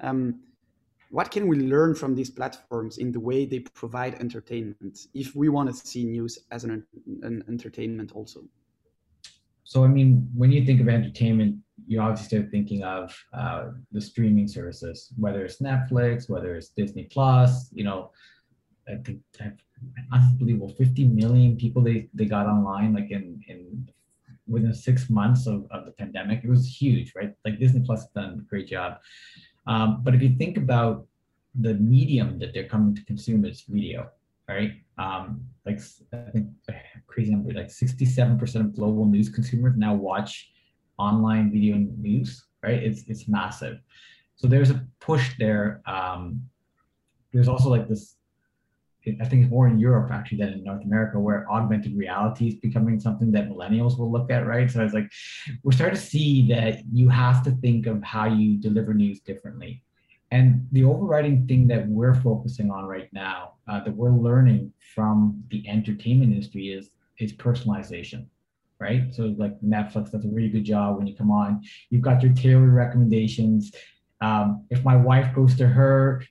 um, 0.00 0.40
what 1.10 1.30
can 1.30 1.48
we 1.48 1.58
learn 1.58 1.94
from 1.94 2.14
these 2.14 2.30
platforms 2.30 2.98
in 2.98 3.10
the 3.10 3.18
way 3.18 3.44
they 3.44 3.58
provide 3.58 4.14
entertainment 4.14 5.06
if 5.12 5.34
we 5.34 5.48
want 5.48 5.68
to 5.68 5.74
see 5.74 6.04
news 6.04 6.38
as 6.50 6.64
an, 6.64 6.86
an 7.22 7.44
entertainment 7.48 8.12
also? 8.12 8.44
So, 9.64 9.84
I 9.84 9.88
mean, 9.88 10.28
when 10.34 10.50
you 10.50 10.64
think 10.64 10.80
of 10.80 10.88
entertainment, 10.88 11.56
you 11.86 12.00
obviously 12.00 12.38
start 12.38 12.50
thinking 12.50 12.82
of 12.82 13.16
uh, 13.32 13.70
the 13.92 14.00
streaming 14.00 14.48
services, 14.48 15.12
whether 15.16 15.44
it's 15.44 15.60
Netflix, 15.60 16.28
whether 16.28 16.54
it's 16.56 16.68
Disney 16.68 17.04
Plus. 17.04 17.70
You 17.72 17.84
know, 17.84 18.10
I 18.88 18.96
think 18.96 19.20
unbelievable 20.12 20.68
50 20.76 21.04
million 21.08 21.56
people 21.56 21.82
they, 21.82 22.08
they 22.12 22.24
got 22.24 22.46
online 22.46 22.92
like 22.92 23.10
in 23.10 23.40
in 23.48 23.88
within 24.46 24.74
six 24.74 25.08
months 25.08 25.46
of, 25.46 25.66
of 25.70 25.84
the 25.84 25.92
pandemic. 25.92 26.42
It 26.42 26.50
was 26.50 26.66
huge, 26.66 27.12
right? 27.14 27.32
Like 27.44 27.58
Disney 27.60 27.80
Plus 27.80 28.06
done 28.08 28.40
a 28.40 28.48
great 28.48 28.66
job. 28.66 28.98
Um, 29.70 30.00
but 30.02 30.16
if 30.16 30.20
you 30.20 30.34
think 30.36 30.56
about 30.56 31.06
the 31.54 31.74
medium 31.74 32.40
that 32.40 32.52
they're 32.52 32.68
coming 32.68 32.94
to 32.96 33.04
consume, 33.04 33.44
it's 33.44 33.62
video, 33.62 34.10
right? 34.48 34.72
Um, 34.98 35.44
like 35.64 35.80
I 36.12 36.30
think 36.32 36.48
crazy 37.06 37.30
number, 37.30 37.52
like 37.52 37.68
67% 37.68 38.56
of 38.56 38.74
global 38.74 39.04
news 39.04 39.28
consumers 39.28 39.74
now 39.76 39.94
watch 39.94 40.50
online 40.98 41.52
video 41.52 41.76
news, 41.76 42.46
right? 42.64 42.82
It's 42.82 43.02
it's 43.06 43.28
massive. 43.28 43.78
So 44.34 44.48
there's 44.48 44.70
a 44.70 44.84
push 44.98 45.38
there. 45.38 45.82
Um, 45.86 46.42
there's 47.32 47.48
also 47.48 47.68
like 47.70 47.88
this, 47.88 48.16
I 49.06 49.24
think 49.24 49.42
it's 49.42 49.50
more 49.50 49.66
in 49.66 49.78
Europe 49.78 50.10
actually 50.10 50.38
than 50.38 50.52
in 50.52 50.64
North 50.64 50.84
America, 50.84 51.18
where 51.18 51.50
augmented 51.50 51.96
reality 51.96 52.48
is 52.48 52.54
becoming 52.56 53.00
something 53.00 53.32
that 53.32 53.48
millennials 53.48 53.98
will 53.98 54.12
look 54.12 54.30
at, 54.30 54.46
right? 54.46 54.70
So 54.70 54.84
it's 54.84 54.94
like 54.94 55.10
we're 55.62 55.72
starting 55.72 55.96
to 55.96 56.02
see 56.02 56.46
that 56.48 56.82
you 56.92 57.08
have 57.08 57.42
to 57.44 57.50
think 57.50 57.86
of 57.86 58.02
how 58.02 58.26
you 58.26 58.58
deliver 58.58 58.92
news 58.92 59.20
differently. 59.20 59.82
And 60.30 60.68
the 60.72 60.84
overriding 60.84 61.46
thing 61.46 61.66
that 61.68 61.88
we're 61.88 62.14
focusing 62.14 62.70
on 62.70 62.84
right 62.84 63.08
now, 63.12 63.54
uh, 63.66 63.82
that 63.82 63.96
we're 63.96 64.12
learning 64.12 64.72
from 64.94 65.42
the 65.50 65.66
entertainment 65.68 66.32
industry, 66.32 66.68
is 66.68 66.90
is 67.18 67.32
personalization, 67.32 68.26
right? 68.78 69.14
So 69.14 69.34
like 69.38 69.60
Netflix 69.60 70.12
does 70.12 70.24
a 70.24 70.28
really 70.28 70.48
good 70.48 70.64
job 70.64 70.98
when 70.98 71.06
you 71.06 71.16
come 71.16 71.30
on. 71.30 71.62
You've 71.90 72.02
got 72.02 72.22
your 72.22 72.32
tailored 72.32 72.72
recommendations. 72.72 73.72
Um, 74.22 74.66
if 74.70 74.84
my 74.84 74.96
wife 74.96 75.34
goes 75.34 75.56
to 75.56 75.66
her 75.66 76.22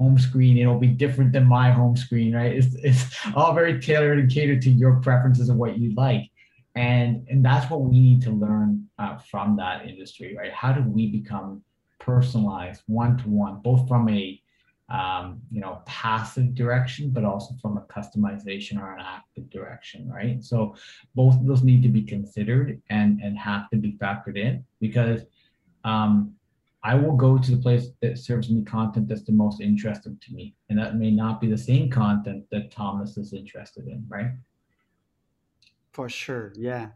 home 0.00 0.18
screen, 0.18 0.56
it'll 0.56 0.78
be 0.78 0.86
different 0.86 1.30
than 1.30 1.44
my 1.44 1.70
home 1.70 1.94
screen, 1.94 2.34
right? 2.34 2.52
It's, 2.52 2.74
it's 2.82 3.04
all 3.36 3.52
very 3.52 3.78
tailored 3.78 4.18
and 4.18 4.30
catered 4.30 4.62
to 4.62 4.70
your 4.70 4.96
preferences 5.00 5.50
and 5.50 5.58
what 5.58 5.76
you 5.78 5.94
like. 5.94 6.30
And, 6.74 7.26
and 7.28 7.44
that's 7.44 7.70
what 7.70 7.82
we 7.82 8.00
need 8.00 8.22
to 8.22 8.30
learn 8.30 8.88
uh, 8.98 9.18
from 9.30 9.56
that 9.56 9.86
industry, 9.86 10.34
right? 10.34 10.52
How 10.52 10.72
do 10.72 10.82
we 10.88 11.08
become 11.08 11.62
personalized 11.98 12.80
one 12.86 13.18
to 13.18 13.28
one, 13.28 13.60
both 13.62 13.86
from 13.86 14.08
a 14.08 14.40
um, 14.88 15.40
you 15.52 15.60
know, 15.60 15.82
passive 15.86 16.54
direction, 16.54 17.10
but 17.10 17.24
also 17.24 17.54
from 17.62 17.76
a 17.76 17.82
customization 17.82 18.80
or 18.80 18.92
an 18.92 19.00
active 19.00 19.48
direction, 19.48 20.08
right? 20.08 20.42
So 20.42 20.74
both 21.14 21.34
of 21.36 21.46
those 21.46 21.62
need 21.62 21.82
to 21.84 21.88
be 21.88 22.02
considered 22.02 22.80
and 22.90 23.20
and 23.20 23.38
have 23.38 23.70
to 23.70 23.76
be 23.76 23.92
factored 23.92 24.36
in 24.36 24.64
because 24.80 25.20
um, 25.84 26.34
I 26.82 26.94
will 26.94 27.14
go 27.14 27.36
to 27.36 27.50
the 27.50 27.60
place 27.60 27.88
that 28.00 28.18
serves 28.18 28.50
me 28.50 28.64
content 28.64 29.08
that's 29.08 29.24
the 29.24 29.32
most 29.32 29.60
interesting 29.60 30.18
to 30.20 30.34
me, 30.34 30.56
and 30.68 30.78
that 30.78 30.96
may 30.96 31.10
not 31.10 31.40
be 31.40 31.46
the 31.46 31.58
same 31.58 31.90
content 31.90 32.44
that 32.50 32.70
Thomas 32.70 33.18
is 33.18 33.34
interested 33.34 33.86
in, 33.86 34.04
right? 34.08 34.30
For 35.92 36.08
sure, 36.08 36.52
yeah. 36.56 36.88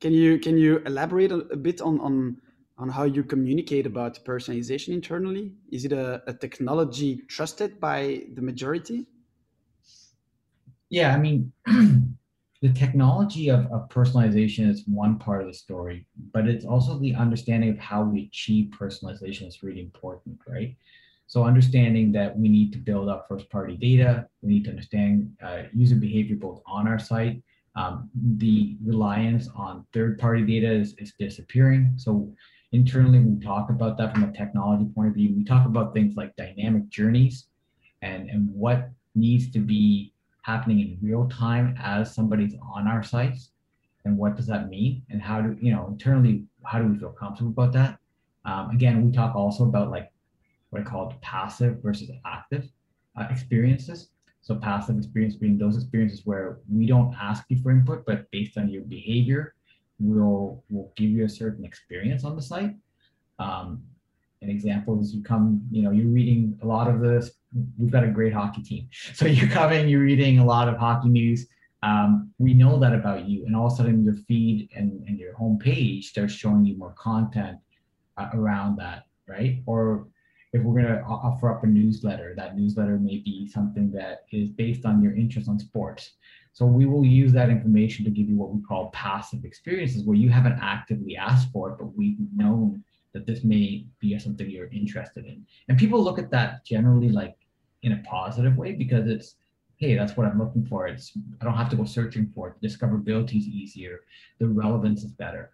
Can 0.00 0.12
you 0.12 0.38
can 0.38 0.56
you 0.56 0.78
elaborate 0.86 1.32
a, 1.32 1.38
a 1.52 1.56
bit 1.56 1.80
on 1.80 2.00
on 2.00 2.40
on 2.78 2.88
how 2.88 3.04
you 3.04 3.24
communicate 3.24 3.86
about 3.86 4.24
personalization 4.24 4.94
internally? 4.94 5.52
Is 5.70 5.84
it 5.84 5.92
a, 5.92 6.22
a 6.26 6.32
technology 6.32 7.22
trusted 7.28 7.80
by 7.80 8.22
the 8.34 8.40
majority? 8.40 9.06
Yeah, 10.88 11.14
I 11.14 11.18
mean, 11.18 11.52
the 12.60 12.72
technology 12.72 13.48
of, 13.48 13.66
of 13.72 13.88
personalization 13.88 14.68
is 14.68 14.84
one 14.86 15.18
part 15.18 15.42
of 15.42 15.46
the 15.46 15.54
story, 15.54 16.06
but 16.32 16.48
it's 16.48 16.64
also 16.64 16.98
the 16.98 17.14
understanding 17.14 17.70
of 17.70 17.78
how 17.78 18.02
we 18.02 18.24
achieve 18.24 18.72
personalization 18.78 19.46
is 19.46 19.62
really 19.62 19.80
important, 19.80 20.38
right? 20.46 20.76
So 21.26 21.44
understanding 21.44 22.10
that 22.12 22.36
we 22.36 22.48
need 22.48 22.72
to 22.72 22.78
build 22.78 23.08
up 23.08 23.26
first 23.28 23.48
party 23.50 23.76
data, 23.76 24.26
we 24.42 24.54
need 24.54 24.64
to 24.64 24.70
understand 24.70 25.30
uh, 25.42 25.62
user 25.72 25.96
behavior 25.96 26.36
both 26.36 26.62
on 26.66 26.88
our 26.88 26.98
site. 26.98 27.42
Um, 27.76 28.10
the 28.38 28.76
reliance 28.84 29.48
on 29.54 29.86
third 29.92 30.18
party 30.18 30.42
data 30.42 30.72
is, 30.72 30.94
is 30.98 31.12
disappearing. 31.18 31.92
So 31.96 32.32
internally 32.72 33.20
we 33.20 33.38
talk 33.40 33.70
about 33.70 33.96
that 33.98 34.14
from 34.14 34.24
a 34.24 34.32
technology 34.32 34.86
point 34.94 35.08
of 35.08 35.14
view 35.14 35.34
we 35.34 35.44
talk 35.44 35.66
about 35.66 35.94
things 35.94 36.16
like 36.16 36.36
dynamic 36.36 36.88
journeys 36.90 37.46
and 38.02 38.28
and 38.28 38.48
what 38.52 38.90
needs 39.14 39.50
to 39.50 39.58
be 39.58 40.12
happening 40.50 40.78
in 40.80 40.98
real 41.08 41.24
time 41.28 41.66
as 41.94 42.14
somebody's 42.14 42.54
on 42.74 42.86
our 42.92 43.02
sites 43.02 43.50
and 44.04 44.16
what 44.16 44.36
does 44.36 44.46
that 44.46 44.68
mean 44.68 45.02
and 45.10 45.20
how 45.28 45.40
do 45.40 45.56
you 45.60 45.72
know 45.74 45.86
internally 45.92 46.34
how 46.64 46.78
do 46.80 46.86
we 46.88 46.98
feel 46.98 47.14
comfortable 47.22 47.52
about 47.56 47.72
that 47.72 47.98
um, 48.44 48.70
again 48.70 49.04
we 49.04 49.10
talk 49.12 49.34
also 49.34 49.64
about 49.64 49.90
like 49.90 50.10
what 50.70 50.80
i 50.82 50.84
call 50.84 51.14
passive 51.20 51.72
versus 51.82 52.10
active 52.24 52.64
uh, 53.16 53.26
experiences 53.30 54.08
so 54.40 54.54
passive 54.54 54.96
experience 54.96 55.34
being 55.36 55.58
those 55.58 55.76
experiences 55.76 56.22
where 56.24 56.58
we 56.72 56.86
don't 56.86 57.14
ask 57.20 57.44
you 57.48 57.58
for 57.62 57.70
input 57.70 58.04
but 58.06 58.30
based 58.30 58.56
on 58.56 58.68
your 58.68 58.82
behavior 58.82 59.54
we'll 60.00 60.62
will 60.70 60.92
give 60.96 61.10
you 61.10 61.24
a 61.24 61.28
certain 61.28 61.64
experience 61.64 62.24
on 62.24 62.36
the 62.36 62.42
site. 62.42 62.74
Um, 63.38 63.82
an 64.42 64.50
example 64.50 65.00
is 65.00 65.14
you 65.14 65.22
come, 65.22 65.62
you 65.70 65.82
know, 65.82 65.90
you're 65.90 66.08
reading 66.08 66.58
a 66.62 66.66
lot 66.66 66.88
of 66.88 67.00
this. 67.00 67.32
We've 67.78 67.90
got 67.90 68.04
a 68.04 68.08
great 68.08 68.32
hockey 68.32 68.62
team, 68.62 68.88
so 69.14 69.26
you 69.26 69.48
come 69.48 69.72
in, 69.72 69.88
you're 69.88 70.02
reading 70.02 70.38
a 70.38 70.44
lot 70.44 70.68
of 70.68 70.76
hockey 70.76 71.08
news. 71.08 71.46
Um, 71.82 72.32
we 72.38 72.54
know 72.54 72.78
that 72.80 72.94
about 72.94 73.28
you, 73.28 73.46
and 73.46 73.54
all 73.54 73.68
of 73.68 73.72
a 73.72 73.76
sudden 73.76 74.02
your 74.02 74.14
feed 74.14 74.68
and, 74.74 75.04
and 75.06 75.18
your 75.18 75.34
homepage 75.34 76.04
starts 76.04 76.32
showing 76.32 76.64
you 76.64 76.76
more 76.76 76.94
content 76.98 77.58
uh, 78.16 78.28
around 78.34 78.76
that, 78.78 79.04
right? 79.28 79.62
Or 79.64 80.08
if 80.52 80.62
we're 80.62 80.80
going 80.80 80.92
to 80.92 81.02
offer 81.02 81.50
up 81.54 81.62
a 81.62 81.66
newsletter, 81.66 82.34
that 82.36 82.56
newsletter 82.56 82.98
may 82.98 83.18
be 83.18 83.48
something 83.48 83.90
that 83.92 84.24
is 84.32 84.50
based 84.50 84.86
on 84.86 85.02
your 85.02 85.14
interest 85.14 85.48
on 85.48 85.58
sports. 85.58 86.12
So 86.52 86.64
we 86.64 86.86
will 86.86 87.04
use 87.04 87.32
that 87.32 87.50
information 87.50 88.04
to 88.04 88.10
give 88.10 88.28
you 88.28 88.36
what 88.36 88.50
we 88.50 88.62
call 88.62 88.90
passive 88.90 89.44
experiences, 89.44 90.04
where 90.04 90.16
you 90.16 90.30
haven't 90.30 90.58
actively 90.60 91.16
asked 91.16 91.52
for 91.52 91.70
it, 91.70 91.76
but 91.78 91.96
we've 91.96 92.16
known 92.34 92.82
that 93.14 93.26
this 93.26 93.44
may 93.44 93.86
be 94.00 94.18
something 94.18 94.48
you're 94.48 94.68
interested 94.68 95.24
in. 95.26 95.46
And 95.68 95.78
people 95.78 96.02
look 96.02 96.18
at 96.18 96.30
that 96.30 96.64
generally 96.64 97.08
like 97.08 97.36
in 97.82 97.92
a 97.92 98.02
positive 98.04 98.56
way 98.56 98.72
because 98.72 99.06
it's, 99.06 99.36
hey, 99.76 99.94
that's 99.94 100.16
what 100.16 100.26
I'm 100.26 100.38
looking 100.38 100.66
for. 100.66 100.86
It's 100.86 101.12
I 101.40 101.44
don't 101.44 101.54
have 101.54 101.70
to 101.70 101.76
go 101.76 101.84
searching 101.84 102.30
for 102.34 102.48
it. 102.48 102.66
Discoverability 102.66 103.38
is 103.38 103.46
easier. 103.46 104.00
The 104.38 104.48
relevance 104.48 105.04
is 105.04 105.12
better. 105.12 105.50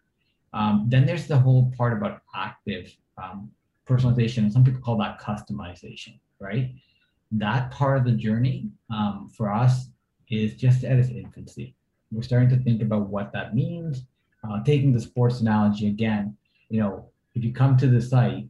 Um, 0.53 0.87
then 0.89 1.05
there's 1.05 1.27
the 1.27 1.39
whole 1.39 1.73
part 1.77 1.93
about 1.93 2.23
active 2.35 2.97
um, 3.23 3.51
personalization, 3.87 4.51
some 4.51 4.65
people 4.65 4.81
call 4.81 4.97
that 4.99 5.21
customization, 5.21 6.19
right? 6.41 6.73
That 7.33 7.71
part 7.71 7.99
of 7.99 8.05
the 8.05 8.13
journey 8.13 8.71
um, 8.91 9.31
for 9.37 9.53
us 9.53 9.89
is 10.31 10.55
just 10.55 10.85
at 10.85 10.99
its 10.99 11.11
infancy. 11.11 11.75
We're 12.11 12.23
starting 12.23 12.49
to 12.51 12.63
think 12.65 12.83
about 12.83 13.09
what 13.09 13.33
that 13.33 13.55
means. 13.55 14.05
Uh, 14.49 14.63
taking 14.63 14.93
the 14.93 15.01
sports 15.01 15.41
analogy 15.41 15.89
again, 15.89 16.37
you 16.69 16.81
know, 16.81 17.09
if 17.35 17.45
you 17.45 17.53
come 17.53 17.77
to 17.77 17.87
the 17.87 18.01
site 18.01 18.47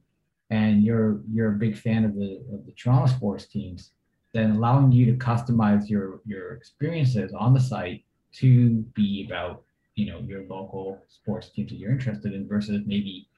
and 0.51 0.83
you're 0.83 1.21
you're 1.33 1.53
a 1.53 1.59
big 1.59 1.77
fan 1.77 2.05
of 2.05 2.15
the 2.15 2.43
of 2.53 2.67
the 2.67 2.73
Toronto 2.73 3.07
sports 3.07 3.47
teams, 3.47 3.93
then 4.33 4.53
allowing 4.53 4.93
you 4.93 5.07
to 5.07 5.13
customize 5.13 5.89
your 5.89 6.21
your 6.25 6.53
experiences 6.53 7.33
on 7.33 7.55
the 7.55 7.61
site 7.61 8.05
to 8.35 8.83
be 8.95 9.27
about 9.27 9.63
you 9.95 10.07
know 10.11 10.21
your 10.21 10.45
local 10.47 11.03
sports 11.09 11.51
teams 11.51 11.71
that 11.71 11.77
you're 11.77 11.93
interested 11.93 12.33
in 12.33 12.49
versus 12.49 12.83
maybe 12.87 13.29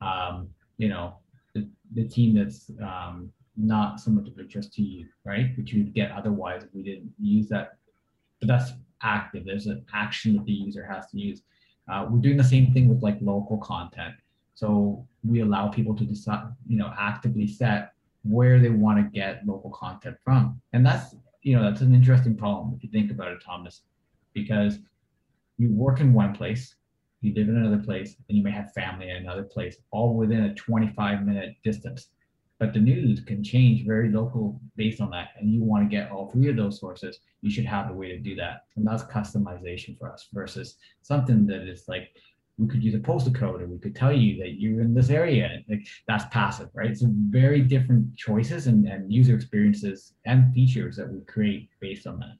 um, 0.00 0.48
you 0.78 0.88
know 0.88 1.14
the, 1.54 1.68
the 1.94 2.08
team 2.08 2.34
that's 2.34 2.70
um, 2.82 3.30
not 3.56 4.00
so 4.00 4.10
much 4.10 4.28
of 4.28 4.38
interest 4.38 4.72
to 4.74 4.82
you, 4.82 5.06
right? 5.24 5.50
Which 5.56 5.72
you 5.72 5.84
would 5.84 5.94
get 5.94 6.12
otherwise 6.12 6.62
if 6.62 6.70
we 6.72 6.82
didn't 6.82 7.12
use 7.20 7.48
that. 7.48 7.76
But 8.40 8.48
that's 8.48 8.72
active. 9.02 9.44
There's 9.44 9.66
an 9.66 9.84
action 9.92 10.36
that 10.36 10.44
the 10.44 10.52
user 10.52 10.84
has 10.84 11.10
to 11.10 11.18
use. 11.18 11.42
Uh, 11.90 12.06
we're 12.08 12.20
doing 12.20 12.36
the 12.36 12.44
same 12.44 12.72
thing 12.72 12.88
with 12.88 13.02
like 13.02 13.18
local 13.20 13.58
content. 13.58 14.14
So 14.58 15.06
we 15.22 15.38
allow 15.38 15.68
people 15.68 15.94
to 15.94 16.04
decide, 16.04 16.48
you 16.66 16.78
know, 16.78 16.92
actively 16.98 17.46
set 17.46 17.92
where 18.24 18.58
they 18.58 18.70
want 18.70 18.98
to 18.98 19.16
get 19.16 19.46
local 19.46 19.70
content 19.70 20.16
from. 20.24 20.60
And 20.72 20.84
that's, 20.84 21.14
you 21.42 21.54
know, 21.54 21.62
that's 21.62 21.80
an 21.80 21.94
interesting 21.94 22.36
problem 22.36 22.74
if 22.76 22.82
you 22.82 22.90
think 22.90 23.12
about 23.12 23.30
it, 23.30 23.40
Thomas, 23.40 23.82
because 24.34 24.80
you 25.58 25.72
work 25.72 26.00
in 26.00 26.12
one 26.12 26.34
place, 26.34 26.74
you 27.20 27.32
live 27.34 27.48
in 27.48 27.56
another 27.56 27.80
place, 27.80 28.16
and 28.28 28.36
you 28.36 28.42
may 28.42 28.50
have 28.50 28.72
family 28.72 29.10
in 29.10 29.18
another 29.18 29.44
place, 29.44 29.76
all 29.92 30.16
within 30.16 30.46
a 30.46 30.54
25 30.56 31.24
minute 31.24 31.54
distance. 31.62 32.08
But 32.58 32.72
the 32.74 32.80
news 32.80 33.20
can 33.20 33.44
change 33.44 33.86
very 33.86 34.10
local 34.10 34.60
based 34.74 35.00
on 35.00 35.10
that. 35.10 35.28
And 35.38 35.54
you 35.54 35.62
want 35.62 35.88
to 35.88 35.96
get 35.96 36.10
all 36.10 36.32
three 36.32 36.48
of 36.50 36.56
those 36.56 36.80
sources, 36.80 37.20
you 37.42 37.50
should 37.52 37.66
have 37.66 37.90
a 37.90 37.94
way 37.94 38.08
to 38.08 38.18
do 38.18 38.34
that. 38.34 38.64
And 38.74 38.84
that's 38.84 39.04
customization 39.04 39.96
for 39.96 40.12
us 40.12 40.26
versus 40.32 40.78
something 41.02 41.46
that 41.46 41.68
is 41.68 41.84
like, 41.86 42.10
we 42.58 42.66
could 42.66 42.82
use 42.82 42.94
a 42.94 42.98
postal 42.98 43.32
code 43.32 43.62
or 43.62 43.66
we 43.66 43.78
could 43.78 43.94
tell 43.94 44.12
you 44.12 44.36
that 44.38 44.60
you're 44.60 44.80
in 44.80 44.92
this 44.92 45.10
area. 45.10 45.60
Like 45.68 45.86
that's 46.08 46.24
passive, 46.32 46.68
right? 46.74 46.96
So 46.96 47.06
very 47.30 47.62
different 47.62 48.16
choices 48.16 48.66
and, 48.66 48.86
and 48.86 49.12
user 49.12 49.34
experiences 49.34 50.14
and 50.26 50.52
features 50.52 50.96
that 50.96 51.08
we 51.10 51.20
create 51.20 51.70
based 51.80 52.06
on 52.06 52.18
that. 52.18 52.36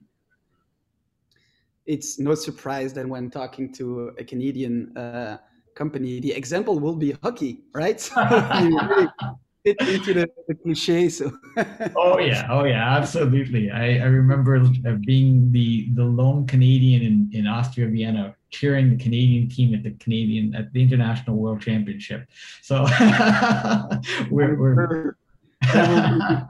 It's 1.87 2.19
no 2.19 2.35
surprise 2.35 2.93
that 2.95 3.09
when 3.09 3.31
talking 3.31 3.73
to 3.75 4.13
a 4.19 4.25
Canadian 4.25 4.97
uh, 4.97 5.39
company, 5.75 6.21
the 6.21 6.33
example 6.33 6.79
will 6.79 6.97
be 6.97 7.13
hockey, 7.23 7.63
right? 7.73 8.01
So 8.11 9.39
fit 9.77 9.89
into 9.89 10.15
the, 10.15 10.31
the 10.47 10.55
cliche. 10.55 11.09
So. 11.09 11.31
oh 11.97 12.19
yeah, 12.19 12.47
oh 12.51 12.65
yeah, 12.65 12.97
absolutely. 12.97 13.71
I, 13.71 13.99
I 13.99 14.07
remember 14.07 14.57
uh, 14.57 14.93
being 15.05 15.51
the 15.53 15.91
the 15.95 16.05
lone 16.05 16.47
Canadian 16.47 17.03
in, 17.03 17.31
in 17.33 17.47
Austria 17.47 17.89
Vienna 17.89 18.35
cheering 18.51 18.91
the 18.97 19.03
Canadian 19.03 19.49
team 19.49 19.75
at 19.75 19.83
the 19.83 19.91
Canadian 19.93 20.55
at 20.55 20.73
the 20.73 20.83
International 20.83 21.37
World 21.37 21.61
Championship. 21.61 22.27
So 22.63 22.87
we're, 24.31 24.57
we're 24.59 25.17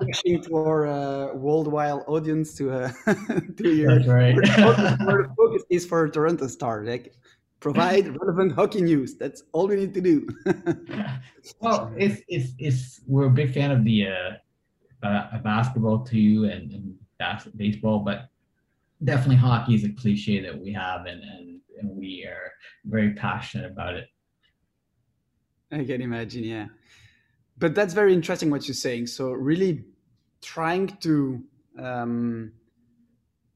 pushing 0.00 0.42
to 0.42 0.56
our 0.56 0.86
uh, 0.86 1.34
worldwide 1.34 2.02
audience 2.06 2.54
to 2.54 2.70
uh, 2.70 2.92
to 3.56 3.74
your 3.74 3.98
That's 3.98 4.08
right. 4.08 4.34
where 4.36 5.22
the 5.22 5.34
focus 5.36 5.64
is 5.70 5.86
for 5.86 6.08
Toronto 6.08 6.46
Star. 6.46 6.84
Like 6.84 7.14
provide 7.60 8.08
relevant 8.20 8.52
hockey 8.52 8.80
news. 8.80 9.16
That's 9.16 9.42
all 9.52 9.68
we 9.68 9.76
need 9.76 9.94
to 9.94 10.00
do. 10.00 10.28
well, 11.60 11.92
it's, 11.96 12.22
it's, 12.28 12.52
it's, 12.58 13.00
we're 13.06 13.26
a 13.26 13.30
big 13.30 13.52
fan 13.52 13.70
of 13.70 13.84
the 13.84 14.08
uh, 14.08 15.06
uh, 15.06 15.38
basketball 15.38 16.00
too 16.00 16.48
and, 16.52 16.72
and 16.72 16.94
bas- 17.18 17.48
baseball, 17.56 18.00
but 18.00 18.28
definitely 19.04 19.36
hockey 19.36 19.74
is 19.74 19.84
a 19.84 19.90
cliche 19.90 20.40
that 20.40 20.58
we 20.58 20.72
have 20.72 21.06
and, 21.06 21.22
and, 21.22 21.60
and 21.78 21.90
we 21.96 22.24
are 22.24 22.52
very 22.84 23.12
passionate 23.14 23.70
about 23.70 23.94
it. 23.94 24.08
I 25.70 25.84
can 25.84 26.00
imagine, 26.00 26.44
yeah. 26.44 26.66
But 27.58 27.74
that's 27.74 27.92
very 27.92 28.14
interesting 28.14 28.50
what 28.50 28.66
you're 28.66 28.74
saying. 28.74 29.08
So 29.08 29.30
really 29.30 29.84
trying 30.40 30.88
to 31.00 31.42
um, 31.78 32.52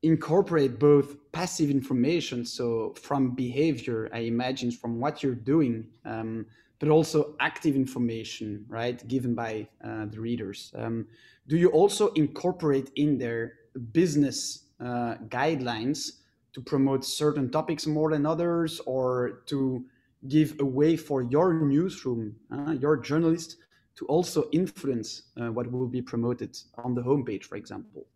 incorporate 0.03 0.79
both 0.79 1.17
passive 1.33 1.71
information, 1.71 2.45
so 2.45 2.95
from 3.01 3.35
behavior, 3.35 4.11
I 4.13 4.21
imagine 4.21 4.71
from 4.71 4.99
what 5.01 5.23
you're 5.23 5.35
doing, 5.35 5.87
um, 6.05 6.47
but 6.79 6.89
also 6.89 7.37
active 7.39 7.77
information, 7.77 8.65
right, 8.69 9.07
given 9.07 9.35
by 9.35 9.69
uh, 9.85 10.07
the 10.07 10.21
readers. 10.21 10.73
Um, 10.77 11.07
do 11.47 11.57
you 11.57 11.69
also 11.69 12.09
incorporate 12.15 12.91
in 12.97 13.19
there 13.19 13.55
business 13.93 14.65
uh, 14.81 15.15
guidelines 15.29 16.19
to 16.53 16.61
promote 16.61 17.05
certain 17.05 17.51
topics 17.51 17.87
more 17.87 18.11
than 18.11 18.27
others, 18.27 18.81
or 18.85 19.43
to 19.47 19.85
give 20.29 20.61
a 20.61 20.65
way 20.65 20.97
for 20.97 21.23
your 21.23 21.55
newsroom, 21.55 22.35
uh, 22.51 22.73
your 22.73 22.97
journalist, 22.97 23.57
to 23.95 24.07
also 24.07 24.49
influence 24.53 25.23
uh, 25.41 25.53
what 25.53 25.71
will 25.71 25.87
be 25.87 26.03
promoted 26.03 26.57
on 26.77 26.95
the 26.95 27.03
homepage, 27.03 27.45
for 27.45 27.57
example? 27.57 28.07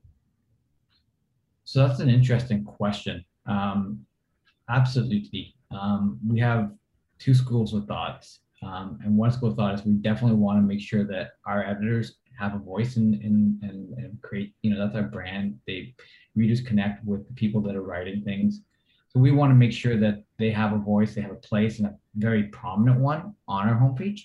So 1.67 1.87
that's 1.87 1.99
an 1.99 2.09
interesting 2.09 2.63
question. 2.63 3.25
Um, 3.45 4.07
absolutely. 4.71 5.57
Um, 5.73 6.21
we 6.25 6.39
have 6.39 6.71
two 7.19 7.35
schools 7.35 7.75
of 7.75 7.87
thoughts. 7.87 8.39
Um, 8.63 9.01
and 9.05 9.17
one 9.17 9.33
school 9.33 9.51
of 9.51 9.57
thought 9.57 9.75
is 9.75 9.85
we 9.85 9.95
definitely 9.95 10.37
want 10.39 10.59
to 10.59 10.63
make 10.63 10.81
sure 10.81 11.05
that 11.05 11.33
our 11.45 11.65
editors 11.65 12.19
have 12.39 12.55
a 12.55 12.59
voice 12.59 12.97
and 12.97 13.15
and, 13.21 13.61
and 13.63 14.23
create, 14.23 14.55
you 14.63 14.71
know, 14.71 14.79
that's 14.79 14.95
our 14.95 15.11
brand. 15.11 15.59
They 15.67 15.95
readers 16.37 16.61
connect 16.61 17.05
with 17.05 17.27
the 17.27 17.35
people 17.35 17.61
that 17.63 17.75
are 17.75 17.83
writing 17.83 18.23
things. 18.23 18.61
So 19.09 19.19
we 19.19 19.33
want 19.33 19.51
to 19.51 19.57
make 19.57 19.73
sure 19.73 19.99
that 19.99 20.23
they 20.39 20.53
have 20.53 20.73
a 20.73 20.79
voice, 20.79 21.17
they 21.17 21.21
have 21.21 21.33
a 21.33 21.47
place 21.51 21.81
and 21.81 21.89
a 21.89 21.97
very 22.15 22.45
prominent 22.45 23.01
one 23.01 23.35
on 23.49 23.69
our 23.69 23.75
homepage. 23.75 24.21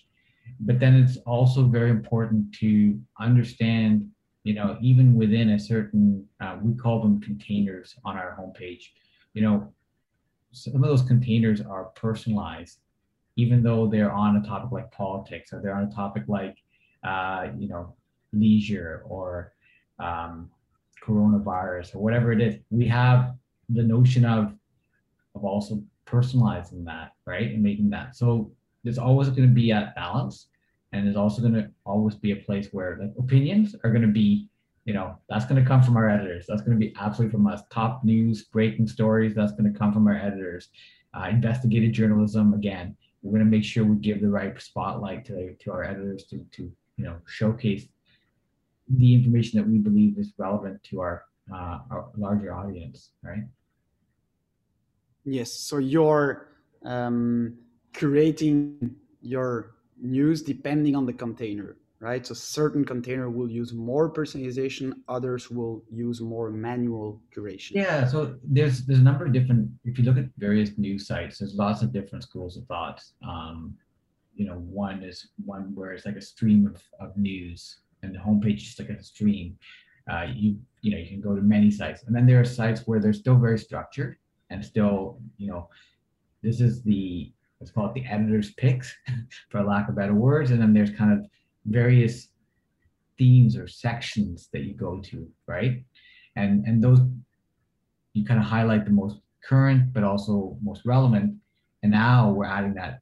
But 0.59 0.79
then 0.79 0.93
it's 0.95 1.17
also 1.25 1.63
very 1.63 1.89
important 1.89 2.53
to 2.59 2.99
understand 3.19 4.11
you 4.43 4.53
know, 4.53 4.77
even 4.81 5.15
within 5.15 5.51
a 5.51 5.59
certain, 5.59 6.27
uh, 6.39 6.57
we 6.61 6.73
call 6.73 7.01
them 7.01 7.21
containers 7.21 7.95
on 8.03 8.17
our 8.17 8.35
homepage, 8.39 8.83
you 9.33 9.41
know, 9.41 9.71
some 10.51 10.75
of 10.75 10.81
those 10.81 11.01
containers 11.03 11.61
are 11.61 11.85
personalized, 11.95 12.79
even 13.35 13.63
though 13.63 13.87
they're 13.87 14.11
on 14.11 14.37
a 14.37 14.41
topic 14.41 14.71
like 14.71 14.91
politics 14.91 15.53
or 15.53 15.61
they're 15.61 15.75
on 15.75 15.83
a 15.83 15.95
topic 15.95 16.23
like, 16.27 16.57
uh, 17.03 17.47
you 17.57 17.67
know, 17.67 17.93
leisure 18.33 19.03
or 19.05 19.53
um, 19.99 20.49
coronavirus 21.03 21.95
or 21.95 21.99
whatever 21.99 22.31
it 22.31 22.41
is. 22.41 22.55
We 22.69 22.87
have 22.87 23.35
the 23.69 23.83
notion 23.83 24.25
of 24.25 24.53
of 25.33 25.45
also 25.45 25.81
personalizing 26.05 26.83
that, 26.85 27.13
right, 27.25 27.51
and 27.51 27.63
making 27.63 27.89
that. 27.91 28.17
So 28.17 28.51
there's 28.83 28.97
always 28.97 29.29
going 29.29 29.47
to 29.47 29.55
be 29.55 29.71
a 29.71 29.93
balance 29.95 30.47
and 30.91 31.05
there's 31.05 31.15
also 31.15 31.41
going 31.41 31.53
to 31.53 31.69
always 31.85 32.15
be 32.15 32.31
a 32.31 32.35
place 32.35 32.69
where 32.71 32.97
like 32.99 33.11
opinions 33.17 33.75
are 33.83 33.91
going 33.91 34.01
to 34.01 34.07
be 34.07 34.47
you 34.85 34.93
know 34.93 35.15
that's 35.29 35.45
going 35.45 35.61
to 35.61 35.67
come 35.67 35.83
from 35.83 35.95
our 35.95 36.09
editors. 36.09 36.45
That's 36.47 36.61
going 36.61 36.79
to 36.79 36.85
be 36.85 36.93
absolutely 36.99 37.31
from 37.31 37.47
us. 37.47 37.61
Top 37.69 38.03
news 38.03 38.45
breaking 38.45 38.87
stories 38.87 39.35
that's 39.35 39.51
going 39.51 39.71
to 39.71 39.77
come 39.77 39.93
from 39.93 40.07
our 40.07 40.15
editors. 40.15 40.69
Uh, 41.13 41.27
investigative 41.29 41.91
journalism 41.91 42.53
again 42.53 42.95
we're 43.21 43.37
going 43.37 43.45
to 43.45 43.57
make 43.57 43.63
sure 43.63 43.83
we 43.83 43.97
give 43.97 44.21
the 44.21 44.29
right 44.29 44.59
spotlight 44.61 45.25
to, 45.25 45.53
to 45.55 45.71
our 45.71 45.83
editors 45.83 46.25
to, 46.25 46.45
to 46.51 46.63
you 46.97 47.03
know 47.03 47.17
showcase 47.27 47.85
the 48.89 49.13
information 49.13 49.59
that 49.59 49.67
we 49.67 49.77
believe 49.77 50.17
is 50.17 50.33
relevant 50.37 50.83
to 50.83 50.99
our, 50.99 51.25
uh, 51.53 51.79
our 51.89 52.09
larger 52.17 52.53
audience 52.53 53.11
right? 53.23 53.43
Yes. 55.23 55.51
So 55.51 55.77
you're 55.77 56.47
um, 56.83 57.57
creating 57.93 58.95
your 59.21 59.75
news 60.01 60.41
depending 60.41 60.95
on 60.95 61.05
the 61.05 61.13
container, 61.13 61.77
right? 61.99 62.25
So 62.25 62.33
certain 62.33 62.83
container 62.83 63.29
will 63.29 63.49
use 63.49 63.73
more 63.73 64.11
personalization, 64.11 64.93
others 65.07 65.49
will 65.49 65.83
use 65.91 66.21
more 66.21 66.51
manual 66.51 67.21
curation. 67.35 67.71
Yeah, 67.75 68.07
so 68.07 68.35
there's 68.43 68.85
there's 68.85 68.99
a 68.99 69.03
number 69.03 69.25
of 69.25 69.33
different. 69.33 69.69
If 69.85 69.97
you 69.97 70.03
look 70.03 70.17
at 70.17 70.25
various 70.37 70.77
news 70.77 71.07
sites, 71.07 71.39
there's 71.39 71.55
lots 71.55 71.81
of 71.81 71.91
different 71.93 72.23
schools 72.23 72.57
of 72.57 72.65
thought. 72.65 73.03
Um, 73.27 73.75
you 74.35 74.45
know, 74.45 74.55
one 74.55 75.03
is 75.03 75.27
one 75.45 75.75
where 75.75 75.91
it's 75.91 76.05
like 76.05 76.15
a 76.15 76.21
stream 76.21 76.65
of, 76.65 76.81
of 76.99 77.15
news, 77.17 77.77
and 78.01 78.15
the 78.15 78.19
homepage 78.19 78.61
is 78.63 78.79
like 78.79 78.89
a 78.89 79.03
stream. 79.03 79.57
Uh, 80.11 80.27
you 80.33 80.57
you 80.81 80.91
know 80.91 80.97
you 80.97 81.07
can 81.07 81.21
go 81.21 81.35
to 81.35 81.41
many 81.41 81.69
sites, 81.69 82.03
and 82.03 82.15
then 82.15 82.25
there 82.25 82.39
are 82.39 82.45
sites 82.45 82.87
where 82.87 82.99
they're 82.99 83.13
still 83.13 83.37
very 83.37 83.59
structured 83.59 84.17
and 84.51 84.63
still 84.63 85.17
you 85.37 85.47
know 85.47 85.67
this 86.43 86.61
is 86.61 86.83
the 86.83 87.31
let's 87.61 87.71
call 87.71 87.85
it 87.85 87.93
the 87.93 88.05
editor's 88.07 88.53
picks, 88.55 88.93
for 89.49 89.63
lack 89.63 89.87
of 89.87 89.95
better 89.95 90.15
words. 90.15 90.51
And 90.51 90.59
then 90.59 90.73
there's 90.73 90.89
kind 90.89 91.13
of 91.13 91.25
various 91.65 92.29
themes 93.17 93.55
or 93.55 93.67
sections 93.67 94.49
that 94.51 94.63
you 94.63 94.73
go 94.73 94.99
to, 94.99 95.29
right? 95.45 95.83
And 96.35 96.65
and 96.65 96.83
those 96.83 96.99
you 98.13 98.25
kind 98.25 98.39
of 98.39 98.45
highlight 98.45 98.83
the 98.83 98.91
most 98.91 99.17
current, 99.43 99.93
but 99.93 100.03
also 100.03 100.57
most 100.61 100.81
relevant. 100.85 101.35
And 101.83 101.91
now 101.91 102.31
we're 102.31 102.45
adding 102.45 102.73
that 102.75 102.99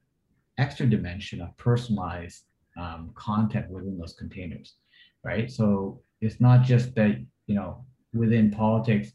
extra 0.58 0.86
dimension 0.86 1.40
of 1.40 1.56
personalized 1.56 2.44
um, 2.78 3.10
content 3.14 3.68
within 3.70 3.98
those 3.98 4.12
containers, 4.12 4.74
right? 5.24 5.50
So 5.50 6.00
it's 6.20 6.40
not 6.40 6.62
just 6.64 6.94
that 6.96 7.16
you 7.46 7.54
know 7.54 7.84
within 8.12 8.50
politics 8.50 9.12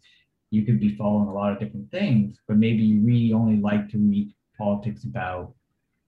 you 0.49 0.65
could 0.65 0.79
be 0.79 0.95
following 0.95 1.27
a 1.27 1.33
lot 1.33 1.51
of 1.51 1.59
different 1.59 1.91
things, 1.91 2.39
but 2.47 2.57
maybe 2.57 2.81
you 2.81 3.01
really 3.01 3.33
only 3.33 3.57
like 3.57 3.89
to 3.89 3.97
read 3.97 4.33
politics 4.57 5.03
about, 5.03 5.53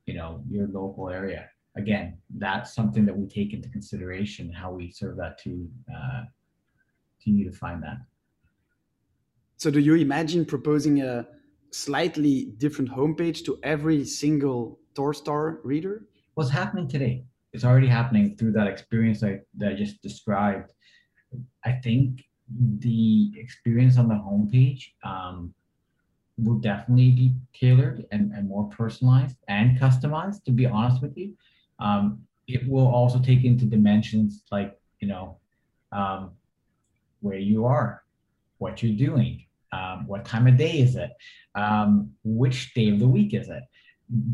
you 0.05 0.15
know, 0.15 0.43
your 0.49 0.67
local 0.67 1.10
area. 1.10 1.49
Again, 1.75 2.17
that's 2.38 2.73
something 2.73 3.05
that 3.05 3.15
we 3.15 3.27
take 3.27 3.53
into 3.53 3.69
consideration 3.69 4.51
how 4.51 4.71
we 4.71 4.91
serve 4.91 5.17
that 5.17 5.38
to 5.43 5.69
uh, 5.93 6.23
to 7.21 7.29
you 7.29 7.49
to 7.49 7.55
find 7.55 7.83
that. 7.83 7.97
So, 9.57 9.71
do 9.71 9.79
you 9.79 9.95
imagine 9.95 10.45
proposing 10.45 11.01
a 11.01 11.27
slightly 11.71 12.53
different 12.57 12.91
homepage 12.91 13.43
to 13.45 13.60
every 13.63 14.05
single 14.05 14.79
Torstar 14.95 15.60
reader? 15.63 16.05
What's 16.36 16.49
happening 16.49 16.88
today? 16.88 17.25
It's 17.53 17.63
already 17.63 17.88
happening 17.88 18.36
through 18.36 18.51
that 18.53 18.67
experience 18.67 19.23
I, 19.23 19.39
that 19.57 19.71
I 19.71 19.75
just 19.75 20.01
described. 20.01 20.71
I 21.65 21.71
think 21.71 22.23
the 22.79 23.31
experience 23.36 23.97
on 23.97 24.07
the 24.07 24.15
homepage 24.15 24.91
um, 25.03 25.53
will 26.38 26.60
definitely 26.60 27.12
be 27.12 27.34
tailored 27.54 28.06
and, 28.12 28.32
and 28.34 28.47
more 28.47 28.69
personalized 28.69 29.36
and 29.47 29.80
customized, 29.80 30.43
to 30.43 30.52
be 30.52 30.65
honest 30.65 31.02
with 31.02 31.17
you. 31.17 31.34
Um, 31.80 32.21
it 32.47 32.67
will 32.67 32.88
also 32.88 33.19
take 33.19 33.43
into 33.43 33.65
dimensions 33.65 34.43
like, 34.52 34.80
you 35.00 35.08
know, 35.08 35.38
um, 35.91 36.32
where 37.21 37.38
you 37.38 37.65
are, 37.65 38.04
what 38.60 38.82
you're 38.82 38.95
doing, 38.95 39.45
um, 39.71 40.08
what 40.08 40.26
time 40.26 40.47
of 40.47 40.58
day 40.58 40.80
is 40.80 40.95
it, 40.95 41.12
um, 41.56 42.12
which 42.23 42.73
day 42.73 42.89
of 42.89 43.00
the 43.00 43.08
week 43.08 43.34
is 43.34 43.50
it. 43.50 43.63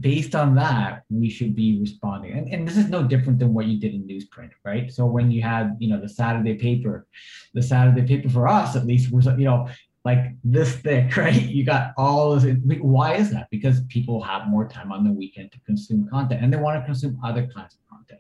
Based 0.02 0.36
on 0.36 0.54
that, 0.56 1.04
we 1.10 1.30
should 1.30 1.56
be 1.56 1.80
responding. 1.80 2.34
And, 2.34 2.54
and 2.54 2.68
this 2.68 2.78
is 2.78 2.90
no 2.90 3.02
different 3.02 3.40
than 3.40 3.54
what 3.54 3.66
you 3.66 3.80
did 3.80 3.96
in 3.96 4.04
newsprint, 4.04 4.52
right? 4.64 4.92
So 4.92 5.06
when 5.06 5.32
you 5.32 5.42
had, 5.42 5.78
you 5.80 5.90
know, 5.90 6.00
the 6.00 6.10
Saturday 6.10 6.56
paper, 6.56 7.08
the 7.56 7.64
Saturday 7.64 8.04
paper 8.04 8.30
for 8.30 8.48
us 8.48 8.76
at 8.76 8.86
least 8.86 9.12
was, 9.12 9.26
you 9.26 9.46
know, 9.46 9.68
like 10.06 10.36
this 10.44 10.76
thick, 10.76 11.16
right? 11.18 11.42
You 11.42 11.64
got 11.66 11.94
all 11.98 12.36
this. 12.36 12.58
Why 12.82 13.16
is 13.16 13.32
that? 13.32 13.48
Because 13.52 13.82
people 13.88 14.22
have 14.22 14.48
more 14.48 14.68
time 14.68 14.92
on 14.92 15.04
the 15.04 15.12
weekend 15.12 15.52
to 15.54 15.60
consume 15.66 16.08
content 16.10 16.44
and 16.44 16.52
they 16.52 16.58
want 16.58 16.82
to 16.82 16.86
consume 16.86 17.20
other 17.24 17.48
kinds 17.48 17.76
of 17.76 17.80
content. 17.90 18.20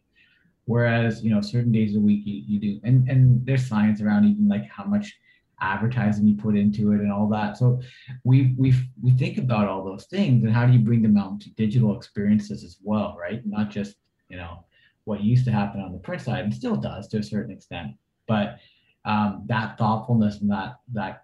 Whereas, 0.65 1.23
you 1.23 1.29
know, 1.29 1.41
certain 1.41 1.71
days 1.71 1.89
of 1.89 1.95
the 1.95 2.05
week 2.05 2.21
you, 2.25 2.41
you 2.47 2.59
do, 2.59 2.79
and, 2.85 3.09
and 3.09 3.45
there's 3.45 3.67
science 3.67 4.01
around 4.01 4.25
even 4.25 4.47
like 4.47 4.65
how 4.69 4.85
much 4.85 5.13
advertising 5.59 6.27
you 6.27 6.35
put 6.35 6.55
into 6.55 6.91
it 6.91 6.99
and 6.99 7.11
all 7.11 7.27
that. 7.29 7.57
So 7.57 7.81
we 8.23 8.53
we 8.57 8.73
we 9.01 9.11
think 9.11 9.37
about 9.37 9.67
all 9.67 9.83
those 9.83 10.05
things 10.05 10.43
and 10.43 10.53
how 10.53 10.65
do 10.65 10.73
you 10.73 10.79
bring 10.79 11.01
them 11.01 11.17
out 11.17 11.41
to 11.41 11.49
digital 11.51 11.95
experiences 11.97 12.63
as 12.63 12.77
well, 12.81 13.17
right? 13.19 13.41
Not 13.45 13.69
just 13.69 13.95
you 14.29 14.37
know 14.37 14.65
what 15.05 15.21
used 15.21 15.45
to 15.45 15.51
happen 15.51 15.81
on 15.81 15.91
the 15.91 15.97
print 15.97 16.21
side 16.21 16.45
and 16.45 16.53
still 16.53 16.77
does 16.77 17.07
to 17.09 17.17
a 17.17 17.23
certain 17.23 17.51
extent, 17.51 17.91
but 18.27 18.57
um, 19.05 19.43
that 19.47 19.77
thoughtfulness 19.77 20.39
and 20.39 20.49
that 20.49 20.75
that 20.93 21.22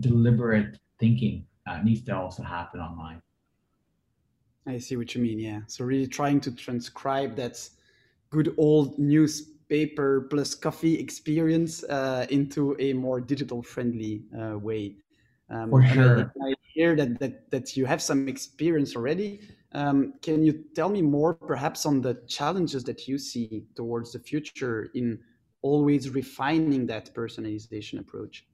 deliberate 0.00 0.78
thinking 0.98 1.46
uh, 1.66 1.80
needs 1.82 2.02
to 2.02 2.16
also 2.16 2.42
happen 2.42 2.80
online. 2.80 3.20
I 4.66 4.78
see 4.78 4.96
what 4.96 5.14
you 5.14 5.22
mean. 5.22 5.38
Yeah. 5.38 5.60
So 5.66 5.84
really 5.84 6.06
trying 6.06 6.40
to 6.40 6.52
transcribe 6.52 7.36
that 7.36 7.68
good 8.30 8.54
old 8.56 8.98
news 8.98 9.50
paper 9.68 10.26
plus 10.30 10.54
coffee 10.54 10.98
experience 10.98 11.82
uh, 11.84 12.26
into 12.30 12.76
a 12.78 12.92
more 12.92 13.20
digital 13.20 13.62
friendly 13.62 14.22
uh, 14.38 14.58
way. 14.58 14.96
Um, 15.50 15.70
For 15.70 15.82
sure. 15.86 16.32
I, 16.42 16.48
I, 16.50 16.54
hear 16.74 16.96
that, 16.96 17.18
that, 17.20 17.50
that 17.50 17.76
you 17.76 17.84
have 17.84 18.00
some 18.00 18.28
experience 18.28 18.96
already. 18.96 19.40
Um, 19.72 20.14
can 20.22 20.42
you 20.42 20.64
tell 20.74 20.88
me 20.88 21.02
more 21.02 21.34
perhaps 21.34 21.84
on 21.84 22.00
the 22.00 22.14
challenges 22.26 22.82
that 22.84 23.06
you 23.06 23.18
see 23.18 23.64
towards 23.74 24.12
the 24.12 24.18
future 24.18 24.90
in 24.94 25.18
always 25.60 26.08
refining 26.08 26.86
that 26.86 27.14
personalization 27.14 27.98
approach? 27.98 28.46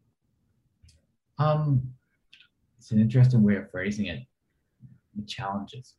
Um, 1.39 1.83
it's 2.79 2.91
an 2.91 3.01
interesting 3.01 3.43
way 3.43 3.57
of 3.57 3.71
phrasing 3.71 4.07
it. 4.07 4.21
The 5.17 5.25
challenges. 5.25 5.95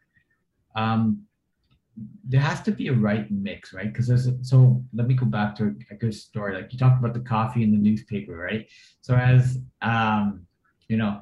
Um, 0.75 1.23
there 2.23 2.39
has 2.39 2.61
to 2.61 2.71
be 2.71 2.87
a 2.87 2.93
right 2.93 3.29
mix, 3.29 3.73
right? 3.73 3.91
Because 3.91 4.07
there's 4.07 4.27
a, 4.27 4.43
so 4.43 4.83
let 4.93 5.07
me 5.07 5.13
go 5.13 5.25
back 5.25 5.55
to 5.55 5.75
a, 5.91 5.95
good 5.95 6.13
story. 6.13 6.55
Like 6.55 6.71
you 6.71 6.79
talked 6.79 6.99
about 6.99 7.13
the 7.13 7.19
coffee 7.19 7.63
in 7.63 7.71
the 7.71 7.77
newspaper, 7.77 8.37
right? 8.37 8.67
So 9.01 9.15
as 9.15 9.57
um, 9.81 10.45
you 10.87 10.97
know, 10.97 11.21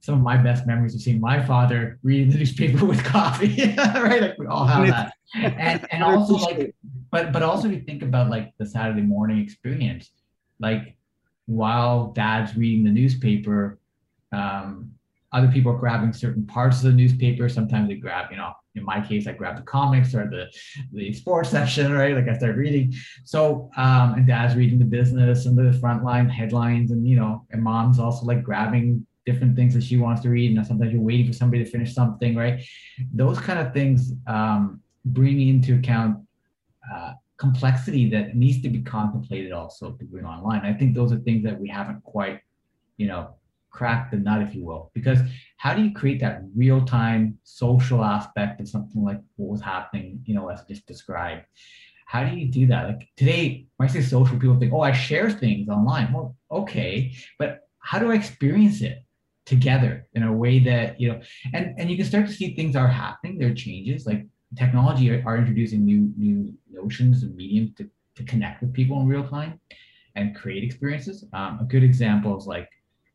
some 0.00 0.14
of 0.14 0.20
my 0.20 0.36
best 0.36 0.66
memories 0.66 0.94
of 0.94 1.00
seeing 1.00 1.20
my 1.20 1.44
father 1.44 1.98
reading 2.02 2.30
the 2.30 2.38
newspaper 2.38 2.84
with 2.84 3.02
coffee, 3.04 3.74
right? 3.76 4.22
Like 4.22 4.38
we 4.38 4.46
all 4.46 4.64
have 4.66 4.86
that. 4.88 5.12
And 5.34 5.86
and 5.90 6.02
also 6.04 6.34
like 6.34 6.74
but 7.10 7.32
but 7.32 7.42
also 7.42 7.68
if 7.68 7.74
you 7.74 7.80
think 7.80 8.02
about 8.02 8.30
like 8.30 8.52
the 8.58 8.66
Saturday 8.66 9.02
morning 9.02 9.38
experience, 9.38 10.10
like 10.60 10.96
while 11.50 12.12
dad's 12.12 12.56
reading 12.56 12.84
the 12.84 12.90
newspaper, 12.90 13.76
um, 14.30 14.92
other 15.32 15.48
people 15.48 15.72
are 15.72 15.78
grabbing 15.78 16.12
certain 16.12 16.46
parts 16.46 16.76
of 16.78 16.84
the 16.84 16.92
newspaper. 16.92 17.48
Sometimes 17.48 17.88
they 17.88 17.96
grab, 17.96 18.30
you 18.30 18.36
know, 18.36 18.52
in 18.76 18.84
my 18.84 19.00
case, 19.00 19.26
I 19.26 19.32
grab 19.32 19.56
the 19.56 19.62
comics 19.62 20.14
or 20.14 20.30
the, 20.30 20.46
the 20.92 21.12
sports 21.12 21.50
section, 21.56 21.92
right? 21.92 22.14
Like 22.14 22.28
I 22.28 22.38
start 22.38 22.54
reading. 22.54 22.94
So, 23.24 23.68
um, 23.76 24.14
and 24.14 24.26
dad's 24.28 24.54
reading 24.54 24.78
the 24.78 24.84
business 24.84 25.46
and 25.46 25.58
the 25.58 25.76
frontline 25.78 26.30
headlines 26.30 26.92
and, 26.92 27.06
you 27.06 27.16
know, 27.16 27.44
and 27.50 27.60
mom's 27.60 27.98
also 27.98 28.26
like 28.26 28.44
grabbing 28.44 29.04
different 29.26 29.56
things 29.56 29.74
that 29.74 29.82
she 29.82 29.96
wants 29.96 30.22
to 30.22 30.28
read. 30.28 30.56
And 30.56 30.64
sometimes 30.64 30.92
you're 30.92 31.02
waiting 31.02 31.26
for 31.26 31.32
somebody 31.32 31.64
to 31.64 31.70
finish 31.70 31.92
something, 31.92 32.36
right? 32.36 32.64
Those 33.12 33.40
kind 33.40 33.58
of 33.58 33.72
things 33.72 34.12
um, 34.28 34.80
bring 35.04 35.48
into 35.48 35.74
account 35.74 36.24
uh, 36.94 37.14
complexity 37.40 38.08
that 38.10 38.36
needs 38.36 38.60
to 38.62 38.68
be 38.68 38.82
contemplated 38.82 39.50
also 39.50 39.92
to 39.92 40.04
bring 40.04 40.26
online. 40.26 40.60
I 40.60 40.74
think 40.74 40.94
those 40.94 41.10
are 41.10 41.18
things 41.18 41.42
that 41.44 41.58
we 41.58 41.68
haven't 41.68 42.04
quite, 42.04 42.40
you 42.98 43.06
know, 43.08 43.34
cracked 43.70 44.10
the 44.10 44.18
nut, 44.18 44.42
if 44.42 44.54
you 44.54 44.62
will. 44.62 44.90
Because 44.94 45.20
how 45.56 45.72
do 45.72 45.82
you 45.82 45.92
create 45.92 46.20
that 46.20 46.42
real 46.54 46.84
time 46.84 47.38
social 47.44 48.04
aspect 48.04 48.60
of 48.60 48.68
something 48.68 49.02
like 49.02 49.20
what 49.36 49.48
was 49.48 49.62
happening, 49.62 50.22
you 50.26 50.34
know, 50.34 50.48
as 50.48 50.62
just 50.64 50.86
described? 50.86 51.46
How 52.06 52.24
do 52.24 52.36
you 52.36 52.46
do 52.50 52.66
that? 52.66 52.88
Like 52.88 53.08
today, 53.16 53.66
when 53.78 53.88
I 53.88 53.92
say 53.92 54.02
social, 54.02 54.38
people 54.38 54.58
think, 54.58 54.74
oh, 54.74 54.82
I 54.82 54.92
share 54.92 55.30
things 55.30 55.70
online. 55.70 56.12
Well, 56.12 56.36
okay, 56.50 57.14
but 57.38 57.68
how 57.78 57.98
do 57.98 58.10
I 58.10 58.16
experience 58.16 58.82
it 58.82 59.02
together 59.46 60.06
in 60.12 60.24
a 60.24 60.32
way 60.32 60.58
that, 60.58 61.00
you 61.00 61.08
know, 61.08 61.22
and, 61.54 61.74
and 61.78 61.90
you 61.90 61.96
can 61.96 62.04
start 62.04 62.26
to 62.26 62.32
see 62.32 62.54
things 62.54 62.76
are 62.76 62.88
happening, 62.88 63.38
there 63.38 63.50
are 63.50 63.54
changes, 63.54 64.04
like 64.04 64.26
technology 64.56 65.10
are, 65.10 65.22
are 65.26 65.38
introducing 65.38 65.84
new 65.84 66.12
new 66.16 66.52
notions 66.82 67.22
and 67.22 67.34
mediums 67.36 67.74
to, 67.76 67.88
to 68.16 68.24
connect 68.24 68.62
with 68.62 68.72
people 68.72 69.00
in 69.00 69.06
real 69.06 69.26
time 69.26 69.60
and 70.14 70.34
create 70.34 70.64
experiences. 70.64 71.24
Um, 71.32 71.58
a 71.60 71.64
good 71.64 71.82
example 71.82 72.36
is 72.36 72.46
like 72.46 72.68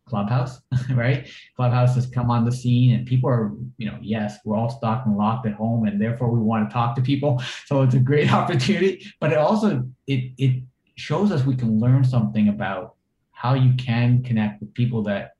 Clubhouse, 0.07 0.61
right? 0.91 1.27
Clubhouse 1.55 1.95
has 1.95 2.07
come 2.07 2.29
on 2.29 2.45
the 2.45 2.51
scene 2.51 2.93
and 2.93 3.07
people 3.07 3.29
are, 3.29 3.51
you 3.77 3.89
know, 3.89 3.97
yes, 4.01 4.37
we're 4.45 4.55
all 4.55 4.69
stuck 4.69 5.05
and 5.05 5.17
locked 5.17 5.47
at 5.47 5.53
home 5.53 5.87
and 5.87 5.99
therefore 5.99 6.29
we 6.29 6.39
want 6.39 6.69
to 6.69 6.73
talk 6.73 6.95
to 6.95 7.01
people. 7.01 7.41
So 7.65 7.81
it's 7.81 7.95
a 7.95 7.99
great 7.99 8.31
opportunity, 8.41 9.05
but 9.19 9.31
it 9.31 9.37
also 9.37 9.87
it 10.07 10.33
it 10.37 10.63
shows 10.95 11.31
us 11.31 11.43
we 11.43 11.55
can 11.55 11.79
learn 11.79 12.03
something 12.03 12.47
about 12.47 12.95
how 13.31 13.53
you 13.55 13.73
can 13.73 14.23
connect 14.23 14.61
with 14.61 14.73
people 14.73 15.03
that 15.03 15.35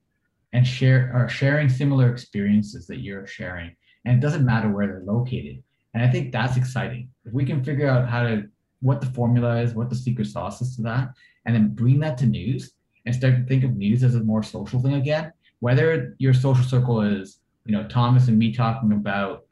and 0.53 0.65
share 0.65 1.11
are 1.13 1.29
sharing 1.29 1.69
similar 1.69 2.11
experiences 2.11 2.88
that 2.88 2.99
you're 2.99 3.27
sharing. 3.27 3.75
And 4.05 4.17
it 4.17 4.21
doesn't 4.21 4.45
matter 4.45 4.69
where 4.69 4.88
they're 4.88 5.03
located. 5.03 5.61
And 5.95 6.03
I 6.03 6.12
think 6.12 6.31
that's 6.31 6.58
exciting. 6.58 7.10
If 7.25 7.34
we 7.34 7.45
can 7.45 7.63
figure 7.63 7.88
out 7.88 8.08
how 8.08 8.23
to 8.23 8.43
what 8.81 8.99
the 8.99 9.08
formula 9.08 9.62
is, 9.62 9.73
what 9.73 9.89
the 9.89 9.95
secret 9.95 10.27
sauce 10.27 10.62
is 10.62 10.75
to 10.75 10.81
that, 10.84 11.10
and 11.45 11.55
then 11.55 11.69
bring 11.69 11.99
that 12.01 12.17
to 12.19 12.25
news, 12.25 12.73
and 13.05 13.15
start 13.15 13.36
to 13.38 13.45
think 13.45 13.63
of 13.63 13.77
news 13.77 14.03
as 14.03 14.15
a 14.15 14.19
more 14.19 14.43
social 14.43 14.81
thing 14.81 14.95
again. 14.95 15.31
Whether 15.60 16.15
your 16.19 16.34
social 16.34 16.65
circle 16.65 17.01
is, 17.01 17.39
you 17.65 17.71
know, 17.71 17.88
Thomas 17.88 18.27
and 18.27 18.38
me 18.38 18.53
talking 18.53 18.91
about 18.91 19.45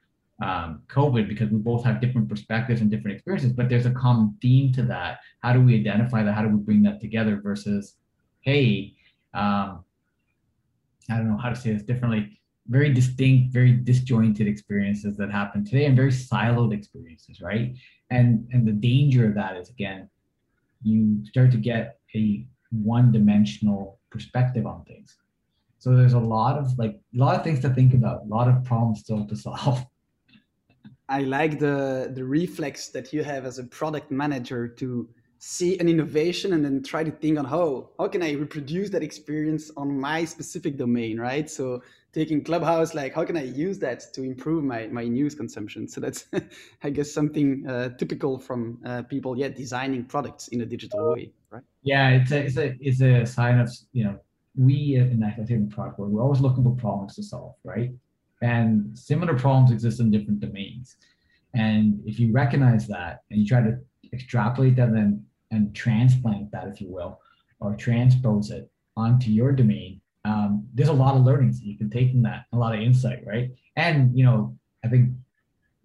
um, 0.44 0.82
COVID 0.90 1.30
because 1.30 1.50
we 1.50 1.60
both 1.60 1.86
have 1.86 2.02
different 2.02 2.28
perspectives 2.28 2.82
and 2.82 2.92
different 2.92 3.16
experiences, 3.16 3.54
but 3.54 3.70
there's 3.70 3.86
a 3.86 3.92
common 3.92 4.36
theme 4.42 4.74
to 4.74 4.84
that. 4.84 5.20
How 5.40 5.54
do 5.54 5.62
we 5.62 5.76
identify 5.76 6.24
that? 6.24 6.34
How 6.34 6.42
do 6.42 6.50
we 6.50 6.58
bring 6.58 6.84
that 6.84 7.00
together 7.00 7.40
versus, 7.42 7.96
hey, 8.42 8.94
um, 9.34 9.86
I 11.10 11.18
don't 11.18 11.30
know 11.30 11.38
how 11.38 11.50
to 11.50 11.56
say 11.56 11.72
this 11.72 11.84
differently. 11.84 12.42
Very 12.68 12.94
distinct, 12.94 13.54
very 13.54 13.74
disjointed 13.74 14.48
experiences 14.48 15.18
that 15.18 15.32
happen 15.32 15.66
today, 15.66 15.86
and 15.86 15.96
very 15.96 16.12
siloed 16.12 16.74
experiences, 16.74 17.42
right? 17.42 17.76
And 18.10 18.48
and 18.52 18.66
the 18.68 18.72
danger 18.72 19.28
of 19.28 19.36
that 19.36 19.58
is 19.58 19.70
again, 19.70 20.10
you 20.82 21.26
start 21.26 21.52
to 21.52 21.58
get 21.58 22.00
a 22.16 22.46
one 22.72 23.12
dimensional 23.12 24.00
perspective 24.10 24.66
on 24.66 24.84
things. 24.86 25.18
So 25.80 25.96
there's 25.96 26.14
a 26.14 26.20
lot 26.20 26.58
of 26.58 26.78
like 26.80 26.96
a 27.14 27.18
lot 27.18 27.36
of 27.36 27.44
things 27.44 27.60
to 27.62 27.70
think 27.70 27.94
about, 27.94 28.22
a 28.22 28.28
lot 28.28 28.48
of 28.48 28.64
problems 28.64 29.02
still 29.02 29.26
to 29.26 29.36
solve. 29.36 29.86
I 31.10 31.22
like 31.22 31.60
the 31.60 32.12
the 32.14 32.24
reflex 32.24 32.88
that 32.90 33.12
you 33.12 33.24
have 33.24 33.46
as 33.46 33.60
a 33.60 33.66
product 33.66 34.10
manager 34.10 34.68
to 34.68 35.10
see 35.40 35.78
an 35.80 35.90
innovation 35.90 36.54
and 36.54 36.64
then 36.64 36.82
try 36.82 37.04
to 37.04 37.12
think 37.12 37.38
on 37.38 37.44
how 37.44 37.90
how 38.00 38.08
can 38.08 38.24
I 38.24 38.32
reproduce 38.32 38.90
that 38.92 39.04
experience 39.04 39.70
on 39.76 40.00
my 40.00 40.24
specific 40.24 40.78
domain, 40.78 41.20
right? 41.20 41.50
So 41.50 41.84
taking 42.14 42.44
Clubhouse, 42.44 42.94
like 42.94 43.14
how 43.16 43.26
can 43.26 43.36
I 43.38 43.44
use 43.44 43.80
that 43.80 44.14
to 44.14 44.24
improve 44.24 44.64
my 44.64 44.88
my 44.88 45.06
news 45.06 45.36
consumption? 45.36 45.88
So 45.88 46.02
that's 46.02 46.26
I 46.84 46.90
guess 46.90 47.12
something 47.12 47.68
uh, 47.68 47.90
typical 47.98 48.40
from 48.40 48.80
uh, 48.86 49.04
people 49.04 49.38
yet 49.38 49.56
designing 49.56 50.06
products 50.06 50.50
in 50.50 50.62
a 50.62 50.66
digital 50.66 51.14
way, 51.14 51.32
right? 51.50 51.64
Yeah, 51.82 52.10
it's 52.10 52.32
a 52.32 52.46
it's 52.46 52.58
a 52.58 52.76
it's 52.80 53.02
a 53.02 53.26
sign 53.26 53.60
of 53.60 53.70
you 53.92 54.06
know 54.06 54.20
we 54.56 54.96
in 54.96 55.24
in 55.50 55.70
product 55.70 56.00
world, 56.00 56.12
we're 56.12 56.22
always 56.22 56.42
looking 56.42 56.64
for 56.64 56.76
problems 56.76 57.16
to 57.16 57.24
solve, 57.24 57.56
right? 57.64 57.92
And 58.42 58.98
similar 58.98 59.38
problems 59.38 59.72
exist 59.72 60.00
in 60.00 60.12
different 60.12 60.40
domains. 60.40 60.98
And 61.54 62.02
if 62.06 62.20
you 62.20 62.32
recognize 62.32 62.88
that 62.88 63.22
and 63.30 63.40
you 63.40 63.48
try 63.48 63.62
to 63.62 63.78
extrapolate 64.12 64.76
that 64.76 64.90
and, 64.90 65.24
and 65.52 65.74
transplant 65.76 66.52
that, 66.52 66.68
if 66.68 66.82
you 66.82 66.90
will, 66.90 67.20
or 67.60 67.76
transpose 67.76 68.52
it 68.52 68.70
onto 68.98 69.30
your 69.32 69.52
domain, 69.52 70.02
um, 70.26 70.68
there's 70.74 70.90
a 70.90 70.94
lot 70.94 71.16
of 71.16 71.24
learnings 71.24 71.60
that 71.60 71.66
you 71.66 71.78
can 71.78 71.90
take 71.90 72.12
from 72.12 72.24
that, 72.24 72.46
a 72.54 72.58
lot 72.58 72.74
of 72.76 72.82
insight, 72.82 73.26
right? 73.26 73.52
And 73.76 74.18
you 74.18 74.24
know, 74.24 74.58
I 74.84 74.88
think 74.88 75.12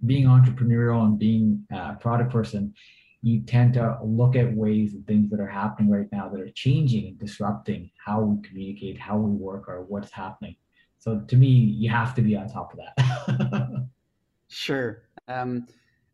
being 0.07 0.27
entrepreneurial 0.27 1.05
and 1.05 1.19
being 1.19 1.65
a 1.73 1.95
product 1.95 2.33
person, 2.33 2.75
you 3.23 3.41
tend 3.41 3.75
to 3.75 3.99
look 4.05 4.37
at 4.37 4.55
ways 4.55 4.95
and 4.95 5.05
things 5.07 5.31
that 5.31 5.41
are 5.41 5.49
happening 5.49 5.91
right 5.91 6.07
now 6.13 6.29
that 6.29 6.41
are 6.41 6.51
changing 6.55 7.09
and 7.09 7.19
disrupting 7.19 7.91
how 8.05 8.21
we 8.21 8.41
communicate, 8.47 8.99
how 8.99 9.17
we 9.17 9.31
work, 9.31 9.69
or 9.69 9.83
what's 9.83 10.13
happening. 10.13 10.55
So 10.99 11.21
to 11.21 11.37
me, 11.37 11.49
you 11.49 11.91
have 11.91 12.15
to 12.15 12.23
be 12.23 12.37
on 12.37 12.49
top 12.49 12.73
of 12.73 12.79
that. 12.79 13.89
sure. 14.49 15.03
Um, 15.27 15.67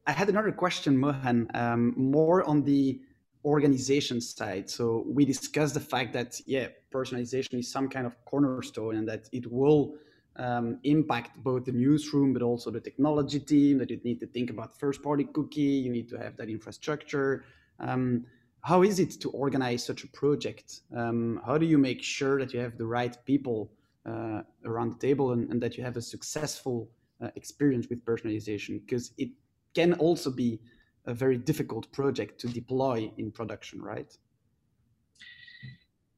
I 0.06 0.12
had 0.12 0.28
another 0.28 0.52
question, 0.52 0.96
Mohan, 0.98 1.50
um, 1.54 1.94
more 1.96 2.42
on 2.44 2.62
the 2.62 3.00
organization 3.44 4.20
side. 4.20 4.70
So 4.70 5.04
we 5.06 5.24
discussed 5.24 5.74
the 5.74 5.80
fact 5.80 6.12
that 6.14 6.40
yeah, 6.46 6.68
personalization 6.92 7.58
is 7.58 7.70
some 7.70 7.88
kind 7.88 8.06
of 8.06 8.16
cornerstone, 8.24 8.96
and 8.96 9.08
that 9.08 9.28
it 9.32 9.50
will 9.50 9.94
um, 10.36 10.78
impact 10.84 11.42
both 11.42 11.64
the 11.64 11.72
newsroom 11.72 12.32
but 12.32 12.42
also 12.42 12.70
the 12.70 12.80
technology 12.80 13.40
team. 13.40 13.78
That 13.78 13.90
you 13.90 14.00
need 14.04 14.20
to 14.20 14.26
think 14.26 14.50
about 14.50 14.78
first-party 14.78 15.24
cookie. 15.32 15.60
You 15.60 15.90
need 15.90 16.08
to 16.10 16.16
have 16.16 16.36
that 16.36 16.48
infrastructure. 16.48 17.44
Um, 17.80 18.26
how 18.64 18.82
is 18.82 18.98
it 18.98 19.10
to 19.20 19.30
organize 19.30 19.84
such 19.84 20.04
a 20.04 20.08
project? 20.08 20.80
Um, 20.96 21.40
how 21.44 21.58
do 21.58 21.66
you 21.66 21.76
make 21.76 22.02
sure 22.02 22.38
that 22.38 22.54
you 22.54 22.60
have 22.60 22.78
the 22.78 22.86
right 22.86 23.14
people 23.26 23.70
uh, 24.06 24.40
around 24.64 24.92
the 24.94 24.98
table 24.98 25.32
and, 25.32 25.50
and, 25.50 25.62
that 25.62 25.76
you 25.76 25.84
have 25.84 25.98
a 25.98 26.02
successful 26.02 26.88
uh, 27.22 27.28
experience 27.36 27.88
with 27.90 28.02
personalization? 28.06 28.80
Because 28.80 29.12
it 29.18 29.28
can 29.74 29.92
also 29.94 30.30
be 30.30 30.60
a 31.06 31.14
very 31.14 31.36
difficult 31.36 31.90
project 31.92 32.40
to 32.40 32.48
deploy 32.48 33.10
in 33.18 33.30
production, 33.30 33.82
right? 33.82 34.16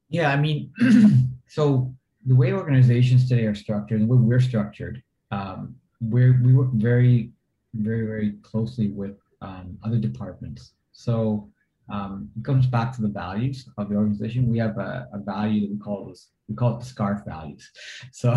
Yeah, 0.09 0.33
I 0.33 0.37
mean, 0.37 0.73
so 1.49 1.95
the 2.25 2.35
way 2.35 2.53
organizations 2.53 3.29
today 3.29 3.45
are 3.45 3.55
structured 3.55 4.01
and 4.01 4.09
the 4.09 4.15
way 4.15 4.23
we're 4.23 4.41
structured, 4.41 5.03
um, 5.31 5.75
we're, 6.01 6.41
we 6.43 6.55
work 6.55 6.71
very, 6.73 7.33
very, 7.75 8.07
very 8.07 8.33
closely 8.43 8.89
with 8.89 9.17
um, 9.41 9.79
other 9.85 9.99
departments. 9.99 10.73
So 10.93 11.51
um, 11.89 12.31
it 12.37 12.45
comes 12.45 12.67
back 12.67 12.95
to 12.97 13.03
the 13.03 13.09
values 13.09 13.69
of 13.79 13.89
the 13.89 13.97
organization. 13.97 14.49
We 14.49 14.59
have 14.59 14.79
a, 14.79 15.09
a 15.13 15.19
value 15.19 15.63
that 15.63 15.71
we 15.71 15.79
call 15.79 16.07
this, 16.07 16.31
we 16.49 16.55
call 16.55 16.77
it 16.77 16.81
the 16.81 16.87
SCARF 16.87 17.25
values. 17.25 17.71
So 18.13 18.35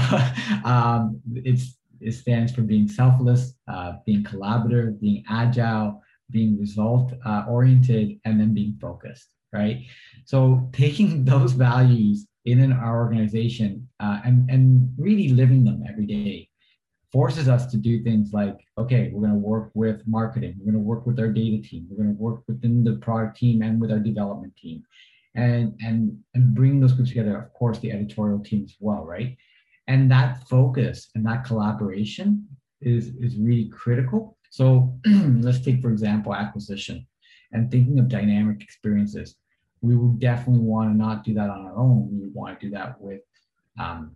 um, 0.66 1.22
it's 1.36 1.78
it 2.02 2.14
stands 2.14 2.54
for 2.54 2.62
being 2.62 2.88
selfless, 2.88 3.56
uh, 3.68 3.94
being 4.06 4.24
collaborative, 4.24 5.00
being 5.02 5.24
agile, 5.30 6.02
being 6.32 6.60
result 6.60 7.14
uh, 7.26 7.46
oriented, 7.48 8.20
and 8.26 8.40
then 8.40 8.54
being 8.54 8.78
focused, 8.82 9.30
right? 9.54 9.86
So 10.26 10.70
taking 10.74 11.26
those 11.32 11.54
values 11.54 12.28
in 12.46 12.72
our 12.72 13.00
organization 13.00 13.88
uh, 14.00 14.22
and, 14.26 14.50
and 14.50 14.94
really 14.98 15.30
living 15.30 15.64
them 15.64 15.84
every 15.88 16.06
day 16.06 16.50
forces 17.12 17.48
us 17.48 17.66
to 17.68 17.78
do 17.78 18.04
things 18.04 18.34
like, 18.34 18.58
okay, 18.78 19.10
we're 19.12 19.28
going 19.28 19.34
to 19.34 19.48
work 19.48 19.72
with 19.74 20.02
marketing, 20.06 20.56
we're 20.60 20.72
going 20.72 20.84
to 20.84 20.88
work 20.88 21.06
with 21.06 21.20
our 21.20 21.30
data 21.30 21.62
team, 21.62 21.88
we're 21.90 22.04
going 22.04 22.16
to 22.16 22.22
work 22.22 22.42
within 22.48 22.84
the 22.84 22.94
product 22.98 23.38
team 23.38 23.62
and 23.62 23.82
with 23.82 23.92
our 23.92 24.00
development 24.00 24.56
team, 24.56 24.84
and 25.36 25.74
and 25.82 26.18
and 26.34 26.56
bring 26.56 26.80
those 26.80 26.94
groups 26.94 27.10
together. 27.10 27.38
Of 27.38 27.54
course, 27.54 27.80
the 27.80 27.92
editorial 27.92 28.40
team 28.40 28.64
as 28.64 28.76
well, 28.80 29.04
right? 29.06 29.36
And 29.88 30.10
that 30.12 30.48
focus 30.48 31.10
and 31.16 31.26
that 31.26 31.46
collaboration 31.46 32.48
is 32.82 33.08
is 33.20 33.38
really 33.38 33.70
critical 33.70 34.38
so 34.50 34.98
let's 35.06 35.60
take, 35.60 35.82
for 35.82 35.92
example, 35.92 36.34
acquisition 36.34 37.06
and 37.52 37.72
thinking 37.72 38.00
of 38.00 38.10
dynamic 38.10 38.62
experiences. 38.62 39.36
We 39.82 39.96
would 39.96 40.20
definitely 40.20 40.64
want 40.64 40.92
to 40.92 40.98
not 40.98 41.24
do 41.24 41.34
that 41.36 41.50
on 41.50 41.66
our 41.66 41.78
own. 41.78 42.20
We 42.22 42.30
want 42.30 42.60
to 42.60 42.66
do 42.66 42.72
that 42.74 43.00
with 43.00 43.22
um, 43.80 44.16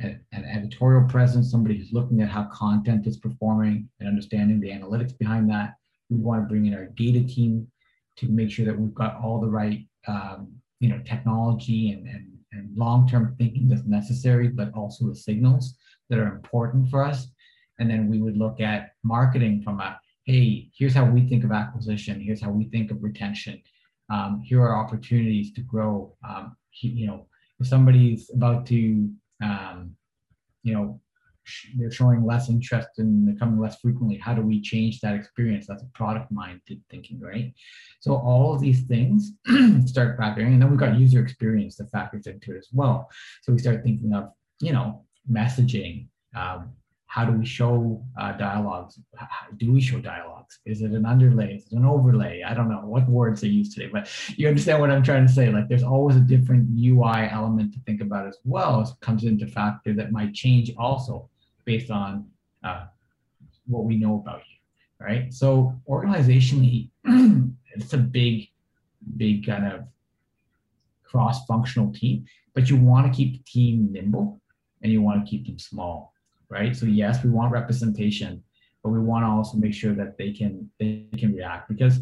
an, 0.00 0.20
an 0.32 0.44
editorial 0.44 1.08
presence, 1.08 1.50
somebody 1.50 1.78
who's 1.78 1.92
looking 1.92 2.20
at 2.22 2.28
how 2.28 2.44
content 2.44 3.06
is 3.06 3.18
performing 3.18 3.88
and 4.00 4.08
understanding 4.08 4.60
the 4.60 4.70
analytics 4.70 5.16
behind 5.16 5.48
that. 5.50 5.74
We 6.10 6.16
want 6.16 6.42
to 6.42 6.48
bring 6.48 6.66
in 6.66 6.74
our 6.74 6.86
data 6.86 7.22
team 7.22 7.68
to 8.16 8.28
make 8.28 8.50
sure 8.50 8.64
that 8.64 8.78
we've 8.78 8.94
got 8.94 9.20
all 9.22 9.40
the 9.40 9.48
right, 9.48 9.86
um, 10.08 10.52
you 10.80 10.88
know, 10.88 11.00
technology 11.04 11.92
and, 11.92 12.06
and, 12.06 12.32
and 12.52 12.76
long-term 12.76 13.36
thinking 13.38 13.68
that's 13.68 13.84
necessary, 13.84 14.48
but 14.48 14.72
also 14.72 15.06
the 15.06 15.14
signals 15.14 15.76
that 16.08 16.18
are 16.18 16.28
important 16.28 16.88
for 16.88 17.04
us 17.04 17.28
and 17.78 17.90
then 17.90 18.08
we 18.08 18.20
would 18.20 18.36
look 18.36 18.60
at 18.60 18.92
marketing 19.02 19.62
from 19.62 19.80
a, 19.80 19.98
hey, 20.24 20.70
here's 20.76 20.94
how 20.94 21.04
we 21.04 21.28
think 21.28 21.44
of 21.44 21.52
acquisition. 21.52 22.20
Here's 22.20 22.42
how 22.42 22.50
we 22.50 22.64
think 22.64 22.90
of 22.90 23.02
retention. 23.02 23.62
Um, 24.10 24.42
here 24.44 24.62
are 24.62 24.76
opportunities 24.76 25.52
to 25.54 25.60
grow. 25.62 26.16
Um, 26.26 26.56
you 26.72 27.06
know, 27.06 27.26
if 27.60 27.66
somebody's 27.66 28.30
about 28.30 28.66
to, 28.66 29.10
um, 29.42 29.96
you 30.62 30.74
know, 30.74 31.00
sh- 31.44 31.68
they're 31.76 31.90
showing 31.90 32.24
less 32.24 32.48
interest 32.48 32.88
and 32.98 33.26
they're 33.26 33.36
coming 33.36 33.58
less 33.58 33.80
frequently, 33.80 34.18
how 34.18 34.34
do 34.34 34.42
we 34.42 34.60
change 34.60 35.00
that 35.00 35.14
experience? 35.14 35.66
That's 35.66 35.82
a 35.82 35.86
product 35.94 36.30
minded 36.30 36.82
thinking, 36.90 37.20
right? 37.20 37.54
So 38.00 38.14
all 38.14 38.54
of 38.54 38.60
these 38.60 38.82
things 38.82 39.32
start 39.86 40.18
factoring, 40.18 40.48
and 40.48 40.62
then 40.62 40.70
we've 40.70 40.78
got 40.78 40.98
user 40.98 41.20
experience 41.20 41.76
that 41.76 41.90
factors 41.90 42.26
into 42.26 42.54
it 42.54 42.58
as 42.58 42.68
well. 42.72 43.08
So 43.42 43.52
we 43.52 43.58
start 43.58 43.82
thinking 43.82 44.12
of, 44.12 44.30
you 44.60 44.72
know, 44.72 45.04
messaging, 45.30 46.08
um, 46.36 46.72
how 47.16 47.24
do 47.24 47.32
we 47.32 47.46
show 47.46 48.04
uh, 48.20 48.32
dialogues? 48.32 49.00
Do 49.56 49.72
we 49.72 49.80
show 49.80 49.98
dialogues? 50.00 50.58
Is 50.66 50.82
it 50.82 50.90
an 50.90 51.06
underlay? 51.06 51.54
Is 51.54 51.72
it 51.72 51.78
an 51.78 51.86
overlay? 51.86 52.42
I 52.42 52.52
don't 52.52 52.68
know 52.68 52.82
what 52.84 53.08
words 53.08 53.40
they 53.40 53.48
use 53.48 53.74
today, 53.74 53.88
but 53.90 54.10
you 54.36 54.46
understand 54.48 54.82
what 54.82 54.90
I'm 54.90 55.02
trying 55.02 55.26
to 55.26 55.32
say. 55.32 55.48
Like 55.48 55.66
there's 55.66 55.82
always 55.82 56.16
a 56.16 56.20
different 56.20 56.68
UI 56.78 57.30
element 57.30 57.72
to 57.72 57.80
think 57.86 58.02
about 58.02 58.26
as 58.26 58.36
well 58.44 58.82
as 58.82 58.92
comes 59.00 59.24
into 59.24 59.46
factor 59.46 59.94
that 59.94 60.12
might 60.12 60.34
change 60.34 60.70
also 60.76 61.30
based 61.64 61.90
on 61.90 62.26
uh, 62.62 62.84
what 63.66 63.84
we 63.84 63.96
know 63.96 64.16
about 64.16 64.42
you, 64.50 65.06
right? 65.06 65.32
So 65.32 65.74
organizationally, 65.88 66.90
it's 67.74 67.94
a 67.94 67.98
big, 67.98 68.50
big 69.16 69.46
kind 69.46 69.72
of 69.72 69.84
cross-functional 71.04 71.94
team, 71.94 72.26
but 72.52 72.68
you 72.68 72.76
want 72.76 73.10
to 73.10 73.16
keep 73.16 73.38
the 73.38 73.50
team 73.50 73.88
nimble 73.90 74.38
and 74.82 74.92
you 74.92 75.00
want 75.00 75.24
to 75.24 75.30
keep 75.30 75.46
them 75.46 75.58
small 75.58 76.12
right? 76.48 76.74
So 76.74 76.86
yes, 76.86 77.22
we 77.24 77.30
want 77.30 77.52
representation, 77.52 78.42
but 78.82 78.90
we 78.90 79.00
want 79.00 79.24
to 79.24 79.28
also 79.28 79.56
make 79.56 79.74
sure 79.74 79.94
that 79.94 80.16
they 80.18 80.32
can 80.32 80.70
they 80.78 81.06
can 81.18 81.34
react 81.34 81.68
because 81.68 82.00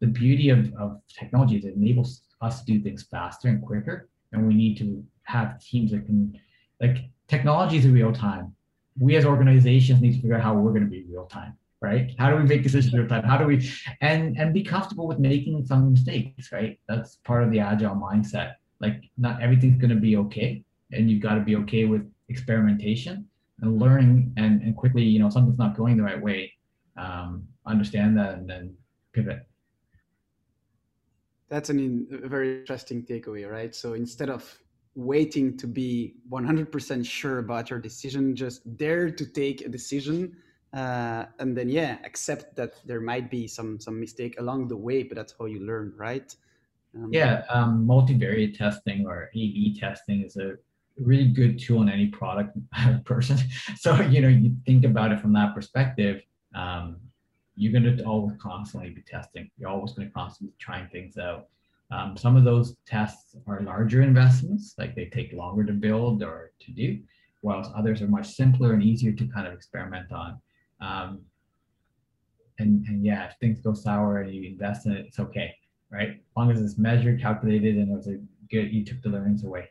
the 0.00 0.06
beauty 0.06 0.50
of, 0.50 0.72
of 0.78 1.00
technology 1.08 1.56
is 1.56 1.64
it 1.64 1.76
enables 1.76 2.22
us 2.40 2.62
to 2.62 2.72
do 2.72 2.82
things 2.82 3.04
faster 3.10 3.48
and 3.48 3.62
quicker, 3.62 4.08
and 4.32 4.46
we 4.46 4.54
need 4.54 4.76
to 4.78 5.04
have 5.22 5.58
teams 5.60 5.92
that 5.92 6.06
can 6.06 6.38
like 6.80 6.98
technology 7.28 7.78
is 7.78 7.86
real 7.88 8.12
time. 8.12 8.54
We 8.98 9.16
as 9.16 9.24
organizations 9.24 10.00
need 10.00 10.14
to 10.14 10.20
figure 10.20 10.36
out 10.36 10.42
how 10.42 10.54
we're 10.54 10.70
going 10.70 10.84
to 10.84 10.90
be 10.90 11.04
real 11.08 11.26
time, 11.26 11.56
right? 11.80 12.14
How 12.18 12.30
do 12.30 12.36
we 12.36 12.44
make 12.44 12.62
decisions 12.62 12.94
real 12.94 13.08
time? 13.08 13.24
How 13.24 13.38
do 13.38 13.46
we 13.46 13.68
and 14.00 14.36
and 14.38 14.52
be 14.52 14.62
comfortable 14.62 15.06
with 15.06 15.18
making 15.18 15.64
some 15.66 15.92
mistakes, 15.92 16.52
right? 16.52 16.78
That's 16.88 17.16
part 17.24 17.42
of 17.44 17.50
the 17.50 17.60
agile 17.60 17.94
mindset. 17.94 18.54
Like 18.80 19.04
not 19.16 19.40
everything's 19.40 19.80
going 19.80 19.94
to 19.94 20.00
be 20.00 20.16
okay, 20.16 20.64
and 20.92 21.10
you've 21.10 21.22
got 21.22 21.34
to 21.34 21.40
be 21.40 21.56
okay 21.56 21.84
with 21.84 22.02
experimentation 22.28 23.28
and 23.64 23.80
learning 23.80 24.32
and, 24.36 24.62
and 24.62 24.76
quickly, 24.76 25.02
you 25.02 25.18
know, 25.18 25.30
something's 25.30 25.58
not 25.58 25.76
going 25.76 25.96
the 25.96 26.02
right 26.02 26.20
way, 26.20 26.52
um, 26.96 27.46
understand 27.66 28.16
that 28.18 28.34
and 28.34 28.48
then 28.48 28.74
pivot. 29.12 29.46
That's 31.48 31.70
an, 31.70 32.06
a 32.22 32.28
very 32.28 32.60
interesting 32.60 33.02
takeaway, 33.02 33.50
right? 33.50 33.74
So 33.74 33.94
instead 33.94 34.30
of 34.30 34.42
waiting 34.94 35.56
to 35.58 35.66
be 35.66 36.14
100% 36.30 37.04
sure 37.04 37.38
about 37.38 37.70
your 37.70 37.78
decision, 37.78 38.36
just 38.36 38.76
dare 38.76 39.10
to 39.10 39.26
take 39.26 39.62
a 39.62 39.68
decision. 39.68 40.36
Uh, 40.72 41.26
and 41.38 41.56
then, 41.56 41.68
yeah, 41.68 41.98
accept 42.04 42.56
that 42.56 42.74
there 42.84 43.00
might 43.00 43.30
be 43.30 43.46
some 43.46 43.78
some 43.78 44.00
mistake 44.00 44.40
along 44.40 44.66
the 44.66 44.76
way, 44.76 45.04
but 45.04 45.14
that's 45.16 45.32
how 45.38 45.44
you 45.44 45.64
learn, 45.64 45.92
right? 45.96 46.34
Um, 46.96 47.10
yeah, 47.12 47.44
um, 47.48 47.86
multivariate 47.86 48.58
testing 48.58 49.06
or 49.06 49.30
A/B 49.34 49.78
testing 49.78 50.22
is 50.22 50.36
a 50.36 50.54
really 50.98 51.28
good 51.28 51.58
tool 51.58 51.82
in 51.82 51.88
any 51.88 52.06
product 52.06 52.56
person. 53.04 53.38
So, 53.76 54.00
you 54.00 54.20
know, 54.20 54.28
you 54.28 54.56
think 54.64 54.84
about 54.84 55.12
it 55.12 55.20
from 55.20 55.32
that 55.34 55.54
perspective, 55.54 56.22
um, 56.54 56.96
you're 57.56 57.72
going 57.72 57.96
to 57.96 58.04
always 58.04 58.36
constantly 58.40 58.90
be 58.90 59.02
testing. 59.02 59.50
You're 59.58 59.68
always 59.68 59.92
going 59.92 60.08
to 60.08 60.14
constantly 60.14 60.52
be 60.52 60.56
trying 60.58 60.88
things 60.88 61.18
out. 61.18 61.48
Um, 61.90 62.16
some 62.16 62.36
of 62.36 62.44
those 62.44 62.76
tests 62.86 63.36
are 63.46 63.60
larger 63.60 64.02
investments, 64.02 64.74
like 64.78 64.94
they 64.94 65.06
take 65.06 65.32
longer 65.32 65.64
to 65.64 65.72
build 65.72 66.22
or 66.22 66.52
to 66.60 66.72
do, 66.72 66.98
whilst 67.42 67.70
others 67.76 68.00
are 68.02 68.08
much 68.08 68.28
simpler 68.28 68.72
and 68.72 68.82
easier 68.82 69.12
to 69.12 69.26
kind 69.26 69.46
of 69.46 69.52
experiment 69.52 70.10
on. 70.10 70.40
Um, 70.80 71.20
and, 72.58 72.84
and 72.86 73.04
yeah, 73.04 73.26
if 73.26 73.34
things 73.40 73.60
go 73.60 73.74
sour 73.74 74.20
and 74.20 74.34
you 74.34 74.48
invest 74.48 74.86
in 74.86 74.92
it, 74.92 75.06
it's 75.06 75.18
okay, 75.20 75.54
right? 75.90 76.10
As 76.10 76.36
long 76.36 76.50
as 76.50 76.60
it's 76.60 76.78
measured, 76.78 77.20
calculated, 77.20 77.76
and 77.76 77.90
it 77.90 77.94
was 77.94 78.08
a 78.08 78.18
good, 78.50 78.72
you 78.72 78.84
took 78.84 79.02
the 79.02 79.10
learnings 79.10 79.44
away. 79.44 79.68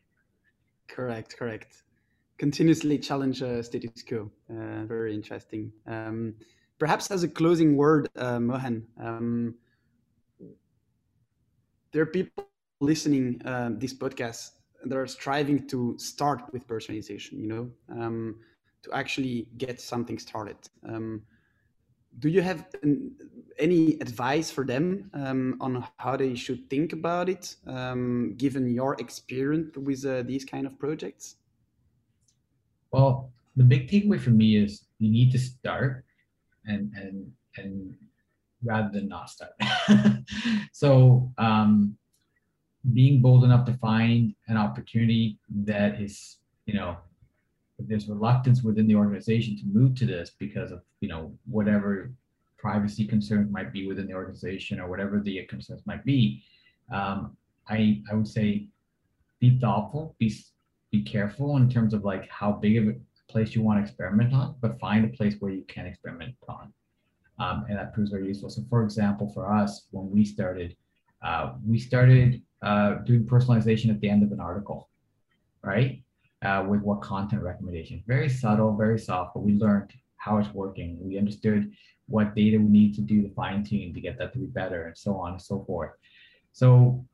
Correct, 0.93 1.37
correct. 1.37 1.83
Continuously 2.37 2.99
challenge 2.99 3.41
uh, 3.43 3.63
status 3.63 4.03
quo. 4.03 4.31
Uh, 4.49 4.85
very 4.85 5.13
interesting. 5.13 5.71
Um, 5.87 6.35
perhaps 6.79 7.11
as 7.11 7.23
a 7.23 7.29
closing 7.29 7.77
word, 7.77 8.09
uh, 8.15 8.39
Mohan, 8.39 8.85
um, 8.99 9.55
there 11.91 12.03
are 12.03 12.07
people 12.07 12.45
listening 12.81 13.41
um, 13.45 13.79
this 13.79 13.93
podcast 13.93 14.51
that 14.85 14.97
are 14.97 15.07
striving 15.07 15.67
to 15.67 15.95
start 15.97 16.41
with 16.51 16.67
personalization. 16.67 17.33
You 17.39 17.47
know, 17.47 17.71
um, 17.89 18.35
to 18.83 18.91
actually 18.93 19.47
get 19.57 19.79
something 19.79 20.17
started. 20.19 20.57
Um, 20.87 21.23
do 22.19 22.29
you 22.29 22.41
have 22.41 22.67
an, 22.81 23.11
any 23.59 23.93
advice 24.01 24.51
for 24.51 24.65
them 24.65 25.09
um, 25.13 25.57
on 25.61 25.85
how 25.97 26.17
they 26.17 26.35
should 26.35 26.69
think 26.69 26.93
about 26.93 27.29
it, 27.29 27.55
um, 27.67 28.35
given 28.37 28.69
your 28.69 28.95
experience 28.99 29.75
with 29.77 30.05
uh, 30.05 30.23
these 30.23 30.45
kind 30.45 30.65
of 30.65 30.77
projects? 30.79 31.35
Well, 32.91 33.31
the 33.55 33.63
big 33.63 33.89
takeaway 33.89 34.19
for 34.19 34.31
me 34.31 34.57
is 34.57 34.85
you 34.99 35.09
need 35.11 35.31
to 35.31 35.39
start, 35.39 36.05
and 36.65 36.91
and 36.95 37.31
and 37.57 37.95
rather 38.63 38.89
than 38.91 39.07
not 39.07 39.29
start. 39.29 39.51
so 40.71 41.31
um, 41.37 41.97
being 42.93 43.21
bold 43.21 43.43
enough 43.43 43.65
to 43.65 43.73
find 43.73 44.33
an 44.47 44.57
opportunity 44.57 45.37
that 45.65 46.01
is, 46.01 46.37
you 46.65 46.73
know, 46.73 46.97
there's 47.87 48.07
reluctance 48.07 48.63
within 48.63 48.87
the 48.87 48.95
organization 48.95 49.57
to 49.57 49.63
move 49.65 49.95
to 49.95 50.05
this 50.05 50.31
because 50.39 50.71
of 50.71 50.81
you 50.99 51.07
know 51.07 51.33
whatever 51.45 52.11
privacy 52.57 53.05
concerns 53.05 53.51
might 53.51 53.73
be 53.73 53.87
within 53.87 54.07
the 54.07 54.13
organization 54.13 54.79
or 54.79 54.89
whatever 54.89 55.19
the 55.19 55.43
concerns 55.45 55.81
might 55.85 56.03
be. 56.05 56.43
Um, 56.91 57.37
i 57.69 58.01
i 58.11 58.13
would 58.13 58.27
say 58.27 58.67
be 59.39 59.57
thoughtful 59.59 60.15
be 60.19 60.33
be 60.91 61.01
careful 61.01 61.57
in 61.57 61.69
terms 61.69 61.93
of 61.93 62.03
like 62.03 62.29
how 62.29 62.51
big 62.51 62.77
of 62.77 62.87
a 62.87 62.95
place 63.31 63.55
you 63.55 63.61
want 63.61 63.79
to 63.79 63.83
experiment 63.83 64.33
on 64.33 64.55
but 64.61 64.79
find 64.79 65.05
a 65.05 65.07
place 65.17 65.35
where 65.39 65.51
you 65.51 65.63
can 65.63 65.85
experiment 65.85 66.35
on 66.47 66.73
um, 67.39 67.65
and 67.67 67.77
that 67.77 67.93
proves 67.93 68.11
very 68.11 68.27
useful. 68.27 68.49
So 68.49 68.63
for 68.69 68.83
example 68.83 69.31
for 69.33 69.51
us 69.51 69.87
when 69.91 70.09
we 70.11 70.25
started 70.25 70.75
uh, 71.21 71.53
we 71.65 71.79
started 71.79 72.41
uh, 72.61 72.95
doing 73.05 73.25
personalization 73.25 73.89
at 73.89 73.99
the 74.01 74.09
end 74.09 74.23
of 74.23 74.31
an 74.31 74.39
article 74.39 74.89
right 75.63 76.02
uh, 76.43 76.65
with 76.67 76.81
what 76.81 77.01
content 77.01 77.41
recommendations. 77.41 78.03
Very 78.05 78.29
subtle, 78.29 78.75
very 78.75 78.99
soft, 78.99 79.33
but 79.33 79.43
we 79.43 79.53
learned 79.53 79.91
how 80.17 80.37
it's 80.37 80.53
working. 80.53 80.97
We 81.01 81.17
understood 81.17 81.71
what 82.07 82.35
data 82.35 82.57
we 82.57 82.69
need 82.69 82.93
to 82.95 83.01
do 83.01 83.21
to 83.21 83.33
fine 83.33 83.63
tune 83.63 83.93
to 83.93 84.01
get 84.01 84.17
that 84.19 84.33
to 84.33 84.39
be 84.39 84.45
better, 84.47 84.87
and 84.87 84.97
so 84.97 85.15
on 85.15 85.33
and 85.33 85.41
so 85.41 85.63
forth. 85.65 85.91
So 86.51 87.05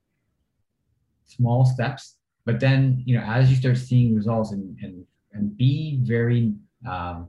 small 1.26 1.64
steps, 1.64 2.18
but 2.46 2.60
then 2.60 3.04
you 3.06 3.18
know 3.18 3.24
as 3.24 3.50
you 3.50 3.56
start 3.56 3.78
seeing 3.78 4.16
results 4.16 4.52
and 4.52 4.78
and 4.82 5.06
and 5.34 5.56
be 5.56 6.00
very 6.02 6.56
um, 6.88 7.28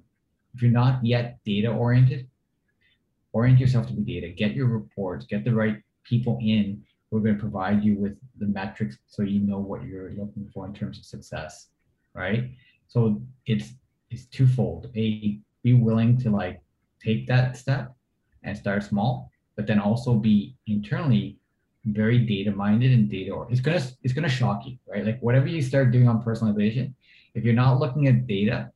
if 0.55 0.63
you're 0.63 0.71
not 0.71 1.05
yet 1.05 1.39
data 1.45 1.69
oriented, 1.69 2.27
orient 3.33 3.59
yourself 3.59 3.87
to 3.89 3.95
the 3.95 4.01
data. 4.01 4.29
Get 4.29 4.55
your 4.55 4.67
reports. 4.67 5.27
Get 5.27 5.45
the 5.45 5.55
right 5.55 5.77
people 6.05 6.39
in. 6.41 6.83
We're 7.11 7.21
going 7.21 7.35
to 7.35 7.41
provide 7.41 7.85
you 7.85 7.97
with 7.97 8.17
the 8.39 8.47
metrics 8.47 8.97
so 9.07 9.23
you 9.23 9.41
know 9.41 9.59
what 9.59 9.83
you're 9.83 10.13
looking 10.13 10.49
for 10.55 10.67
in 10.67 10.73
terms 10.73 10.99
of 10.99 11.05
success 11.05 11.69
right? 12.15 12.51
So 12.89 13.21
it's 13.47 13.73
it's 14.11 14.25
twofold. 14.27 14.91
A 14.97 15.39
be 15.63 15.75
willing 15.75 16.19
to 16.19 16.31
like 16.31 16.61
take 17.03 17.27
that 17.29 17.57
step 17.57 17.95
and 18.43 18.57
start 18.57 18.83
small, 18.83 19.31
but 19.57 19.67
then 19.67 19.79
also 19.79 20.15
be 20.15 20.57
internally 20.67 21.39
very 21.87 22.19
data 22.19 22.51
minded 22.51 22.93
and 22.93 23.09
data 23.09 23.33
or 23.33 23.47
it's 23.51 23.61
gonna 23.61 23.83
it's 24.03 24.13
gonna 24.13 24.29
shock 24.29 24.67
you, 24.67 24.77
right? 24.89 25.05
Like 25.05 25.21
whatever 25.21 25.47
you 25.47 25.63
start 25.63 25.93
doing 25.93 26.09
on 26.09 26.23
personalization, 26.23 26.95
if 27.35 27.45
you're 27.45 27.55
not 27.55 27.79
looking 27.79 28.07
at 28.09 28.27
data, 28.27 28.71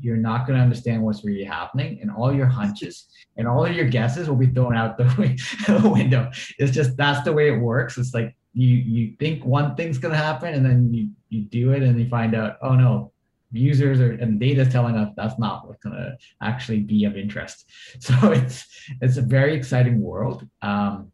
you're 0.00 0.16
not 0.16 0.46
going 0.46 0.56
to 0.56 0.62
understand 0.62 1.02
what's 1.02 1.24
really 1.24 1.44
happening 1.44 1.98
and 2.00 2.10
all 2.10 2.32
your 2.32 2.46
hunches 2.46 3.06
and 3.36 3.48
all 3.48 3.64
of 3.64 3.74
your 3.74 3.88
guesses 3.88 4.28
will 4.28 4.36
be 4.36 4.46
thrown 4.46 4.76
out 4.76 4.96
the 4.96 5.80
window 5.92 6.30
it's 6.58 6.72
just 6.72 6.96
that's 6.96 7.22
the 7.24 7.32
way 7.32 7.48
it 7.48 7.58
works 7.58 7.98
it's 7.98 8.14
like 8.14 8.34
you 8.58 8.74
you 8.76 9.14
think 9.20 9.44
one 9.44 9.76
thing's 9.76 9.98
going 9.98 10.12
to 10.12 10.18
happen 10.18 10.52
and 10.52 10.66
then 10.66 10.92
you 10.92 11.10
you 11.28 11.42
do 11.42 11.70
it 11.70 11.82
and 11.82 11.98
you 12.00 12.08
find 12.08 12.34
out 12.34 12.56
oh 12.60 12.74
no 12.74 13.12
users 13.52 14.00
are 14.00 14.12
and 14.12 14.40
data 14.40 14.62
is 14.62 14.68
telling 14.68 14.96
us 14.96 15.10
that's 15.16 15.38
not 15.38 15.66
what's 15.66 15.82
going 15.82 15.94
to 15.96 16.16
actually 16.42 16.80
be 16.80 17.04
of 17.04 17.16
interest. 17.16 17.66
So 18.00 18.14
it's 18.32 18.66
it's 19.00 19.16
a 19.16 19.22
very 19.22 19.54
exciting 19.54 20.00
world 20.00 20.46
um, 20.62 21.12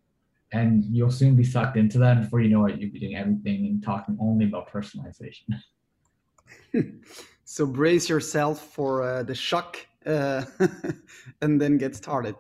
and 0.53 0.85
you'll 0.85 1.11
soon 1.11 1.37
be 1.37 1.45
sucked 1.45 1.77
into 1.77 1.99
that. 1.99 2.23
Before 2.23 2.41
you 2.41 2.49
know 2.49 2.65
it 2.67 2.79
you'll 2.79 2.93
be 2.93 2.99
doing 2.99 3.17
everything 3.17 3.67
and 3.67 3.83
talking 3.83 4.17
only 4.21 4.47
about 4.47 4.71
personalization. 4.71 5.49
So 7.47 7.67
brace 7.67 8.09
yourself 8.09 8.59
for 8.75 9.03
uh, 9.03 9.23
the 9.23 9.35
shock 9.35 9.77
uh, 10.07 10.45
and 11.43 11.61
then 11.61 11.77
get 11.77 11.95
started 11.95 12.37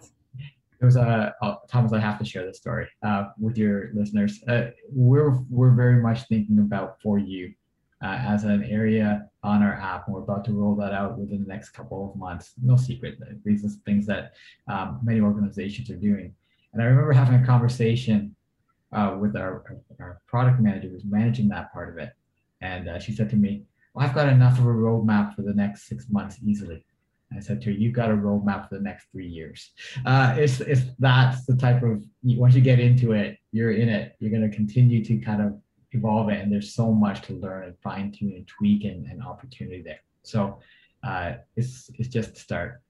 it 0.84 0.86
was 0.86 0.96
uh, 0.98 1.32
Thomas. 1.66 1.92
I 1.92 1.98
have 1.98 2.18
to 2.18 2.24
share 2.24 2.44
this 2.44 2.58
story 2.58 2.86
uh, 3.02 3.28
with 3.40 3.56
your 3.56 3.90
listeners. 3.94 4.42
Uh, 4.46 4.66
we're 4.92 5.38
we're 5.48 5.74
very 5.74 6.00
much 6.02 6.28
thinking 6.28 6.58
about 6.58 7.00
for 7.00 7.18
you 7.18 7.54
uh, 8.02 8.18
as 8.20 8.44
an 8.44 8.64
area 8.64 9.26
on 9.42 9.62
our 9.62 9.72
app, 9.72 10.06
and 10.06 10.14
we're 10.14 10.22
about 10.22 10.44
to 10.44 10.52
roll 10.52 10.74
that 10.76 10.92
out 10.92 11.18
within 11.18 11.40
the 11.40 11.48
next 11.48 11.70
couple 11.70 12.10
of 12.10 12.18
months. 12.18 12.52
No 12.62 12.76
secret, 12.76 13.18
these 13.44 13.64
are 13.64 13.70
things 13.86 14.06
that 14.06 14.34
um, 14.68 15.00
many 15.02 15.20
organizations 15.20 15.90
are 15.90 15.96
doing. 15.96 16.34
And 16.74 16.82
I 16.82 16.86
remember 16.86 17.12
having 17.12 17.42
a 17.42 17.46
conversation 17.46 18.36
uh, 18.92 19.16
with 19.18 19.36
our 19.36 19.82
our 20.00 20.20
product 20.26 20.60
manager 20.60 20.88
who's 20.88 21.04
managing 21.04 21.48
that 21.48 21.72
part 21.72 21.88
of 21.88 21.96
it, 21.96 22.12
and 22.60 22.90
uh, 22.90 22.98
she 22.98 23.12
said 23.12 23.30
to 23.30 23.36
me, 23.36 23.62
"Well, 23.94 24.06
I've 24.06 24.14
got 24.14 24.28
enough 24.28 24.58
of 24.58 24.66
a 24.66 24.68
roadmap 24.68 25.34
for 25.34 25.40
the 25.40 25.54
next 25.54 25.88
six 25.88 26.10
months 26.10 26.38
easily." 26.44 26.84
I 27.36 27.40
said 27.40 27.60
to 27.62 27.66
her, 27.66 27.72
you've 27.72 27.92
got 27.92 28.10
a 28.10 28.14
roadmap 28.14 28.68
for 28.68 28.76
the 28.76 28.82
next 28.82 29.06
three 29.10 29.26
years. 29.26 29.70
Uh, 30.04 30.34
it's, 30.38 30.60
it's 30.60 30.82
that's 30.98 31.44
the 31.46 31.56
type 31.56 31.82
of, 31.82 32.04
once 32.22 32.54
you 32.54 32.60
get 32.60 32.80
into 32.80 33.12
it, 33.12 33.38
you're 33.52 33.72
in 33.72 33.88
it, 33.88 34.16
you're 34.18 34.30
going 34.30 34.48
to 34.48 34.54
continue 34.54 35.04
to 35.04 35.18
kind 35.18 35.42
of 35.42 35.58
evolve 35.92 36.28
it. 36.30 36.40
And 36.40 36.52
there's 36.52 36.74
so 36.74 36.92
much 36.92 37.22
to 37.22 37.34
learn 37.34 37.64
and 37.64 37.78
fine 37.82 38.12
tune 38.12 38.32
and 38.36 38.46
tweak 38.46 38.84
and, 38.84 39.06
and 39.06 39.22
opportunity 39.22 39.82
there. 39.82 40.00
So 40.22 40.58
uh, 41.02 41.34
it's, 41.56 41.90
it's 41.98 42.08
just 42.08 42.36
a 42.36 42.40
start, 42.40 42.82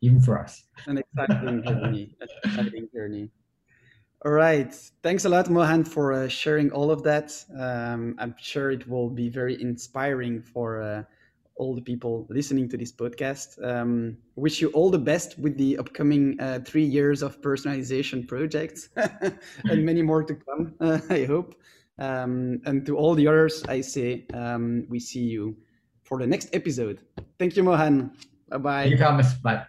even 0.00 0.20
for 0.20 0.38
us. 0.38 0.64
An 0.86 0.98
exciting 0.98 1.62
journey, 1.66 2.16
an 2.20 2.28
exciting 2.44 2.88
journey. 2.92 3.30
All 4.22 4.32
right. 4.32 4.74
Thanks 5.02 5.24
a 5.24 5.30
lot, 5.30 5.48
Mohan, 5.48 5.82
for 5.82 6.12
uh, 6.12 6.28
sharing 6.28 6.70
all 6.72 6.90
of 6.90 7.02
that. 7.04 7.32
Um, 7.58 8.16
I'm 8.18 8.34
sure 8.38 8.70
it 8.70 8.86
will 8.86 9.08
be 9.08 9.30
very 9.30 9.60
inspiring 9.62 10.42
for 10.42 10.82
uh, 10.82 11.04
all 11.60 11.74
the 11.74 11.82
people 11.82 12.26
listening 12.30 12.68
to 12.70 12.76
this 12.76 12.90
podcast. 12.90 13.62
Um, 13.62 14.16
wish 14.34 14.60
you 14.62 14.68
all 14.70 14.90
the 14.90 15.04
best 15.12 15.38
with 15.38 15.56
the 15.58 15.76
upcoming 15.76 16.40
uh, 16.40 16.60
three 16.64 16.84
years 16.84 17.22
of 17.22 17.40
personalization 17.42 18.26
projects 18.26 18.88
and 18.96 19.84
many 19.84 20.02
more 20.02 20.24
to 20.24 20.34
come, 20.34 20.74
uh, 20.80 20.98
I 21.10 21.24
hope. 21.24 21.54
Um, 21.98 22.62
and 22.64 22.86
to 22.86 22.96
all 22.96 23.14
the 23.14 23.26
others, 23.28 23.62
I 23.68 23.82
say 23.82 24.24
um, 24.32 24.86
we 24.88 24.98
see 24.98 25.20
you 25.20 25.56
for 26.02 26.18
the 26.18 26.26
next 26.26 26.48
episode. 26.54 27.02
Thank 27.38 27.56
you, 27.56 27.62
Mohan. 27.62 28.16
Bye 28.48 28.58
bye. 28.58 28.84
You 28.84 28.96
promise. 28.96 29.34
Bye. 29.34 29.66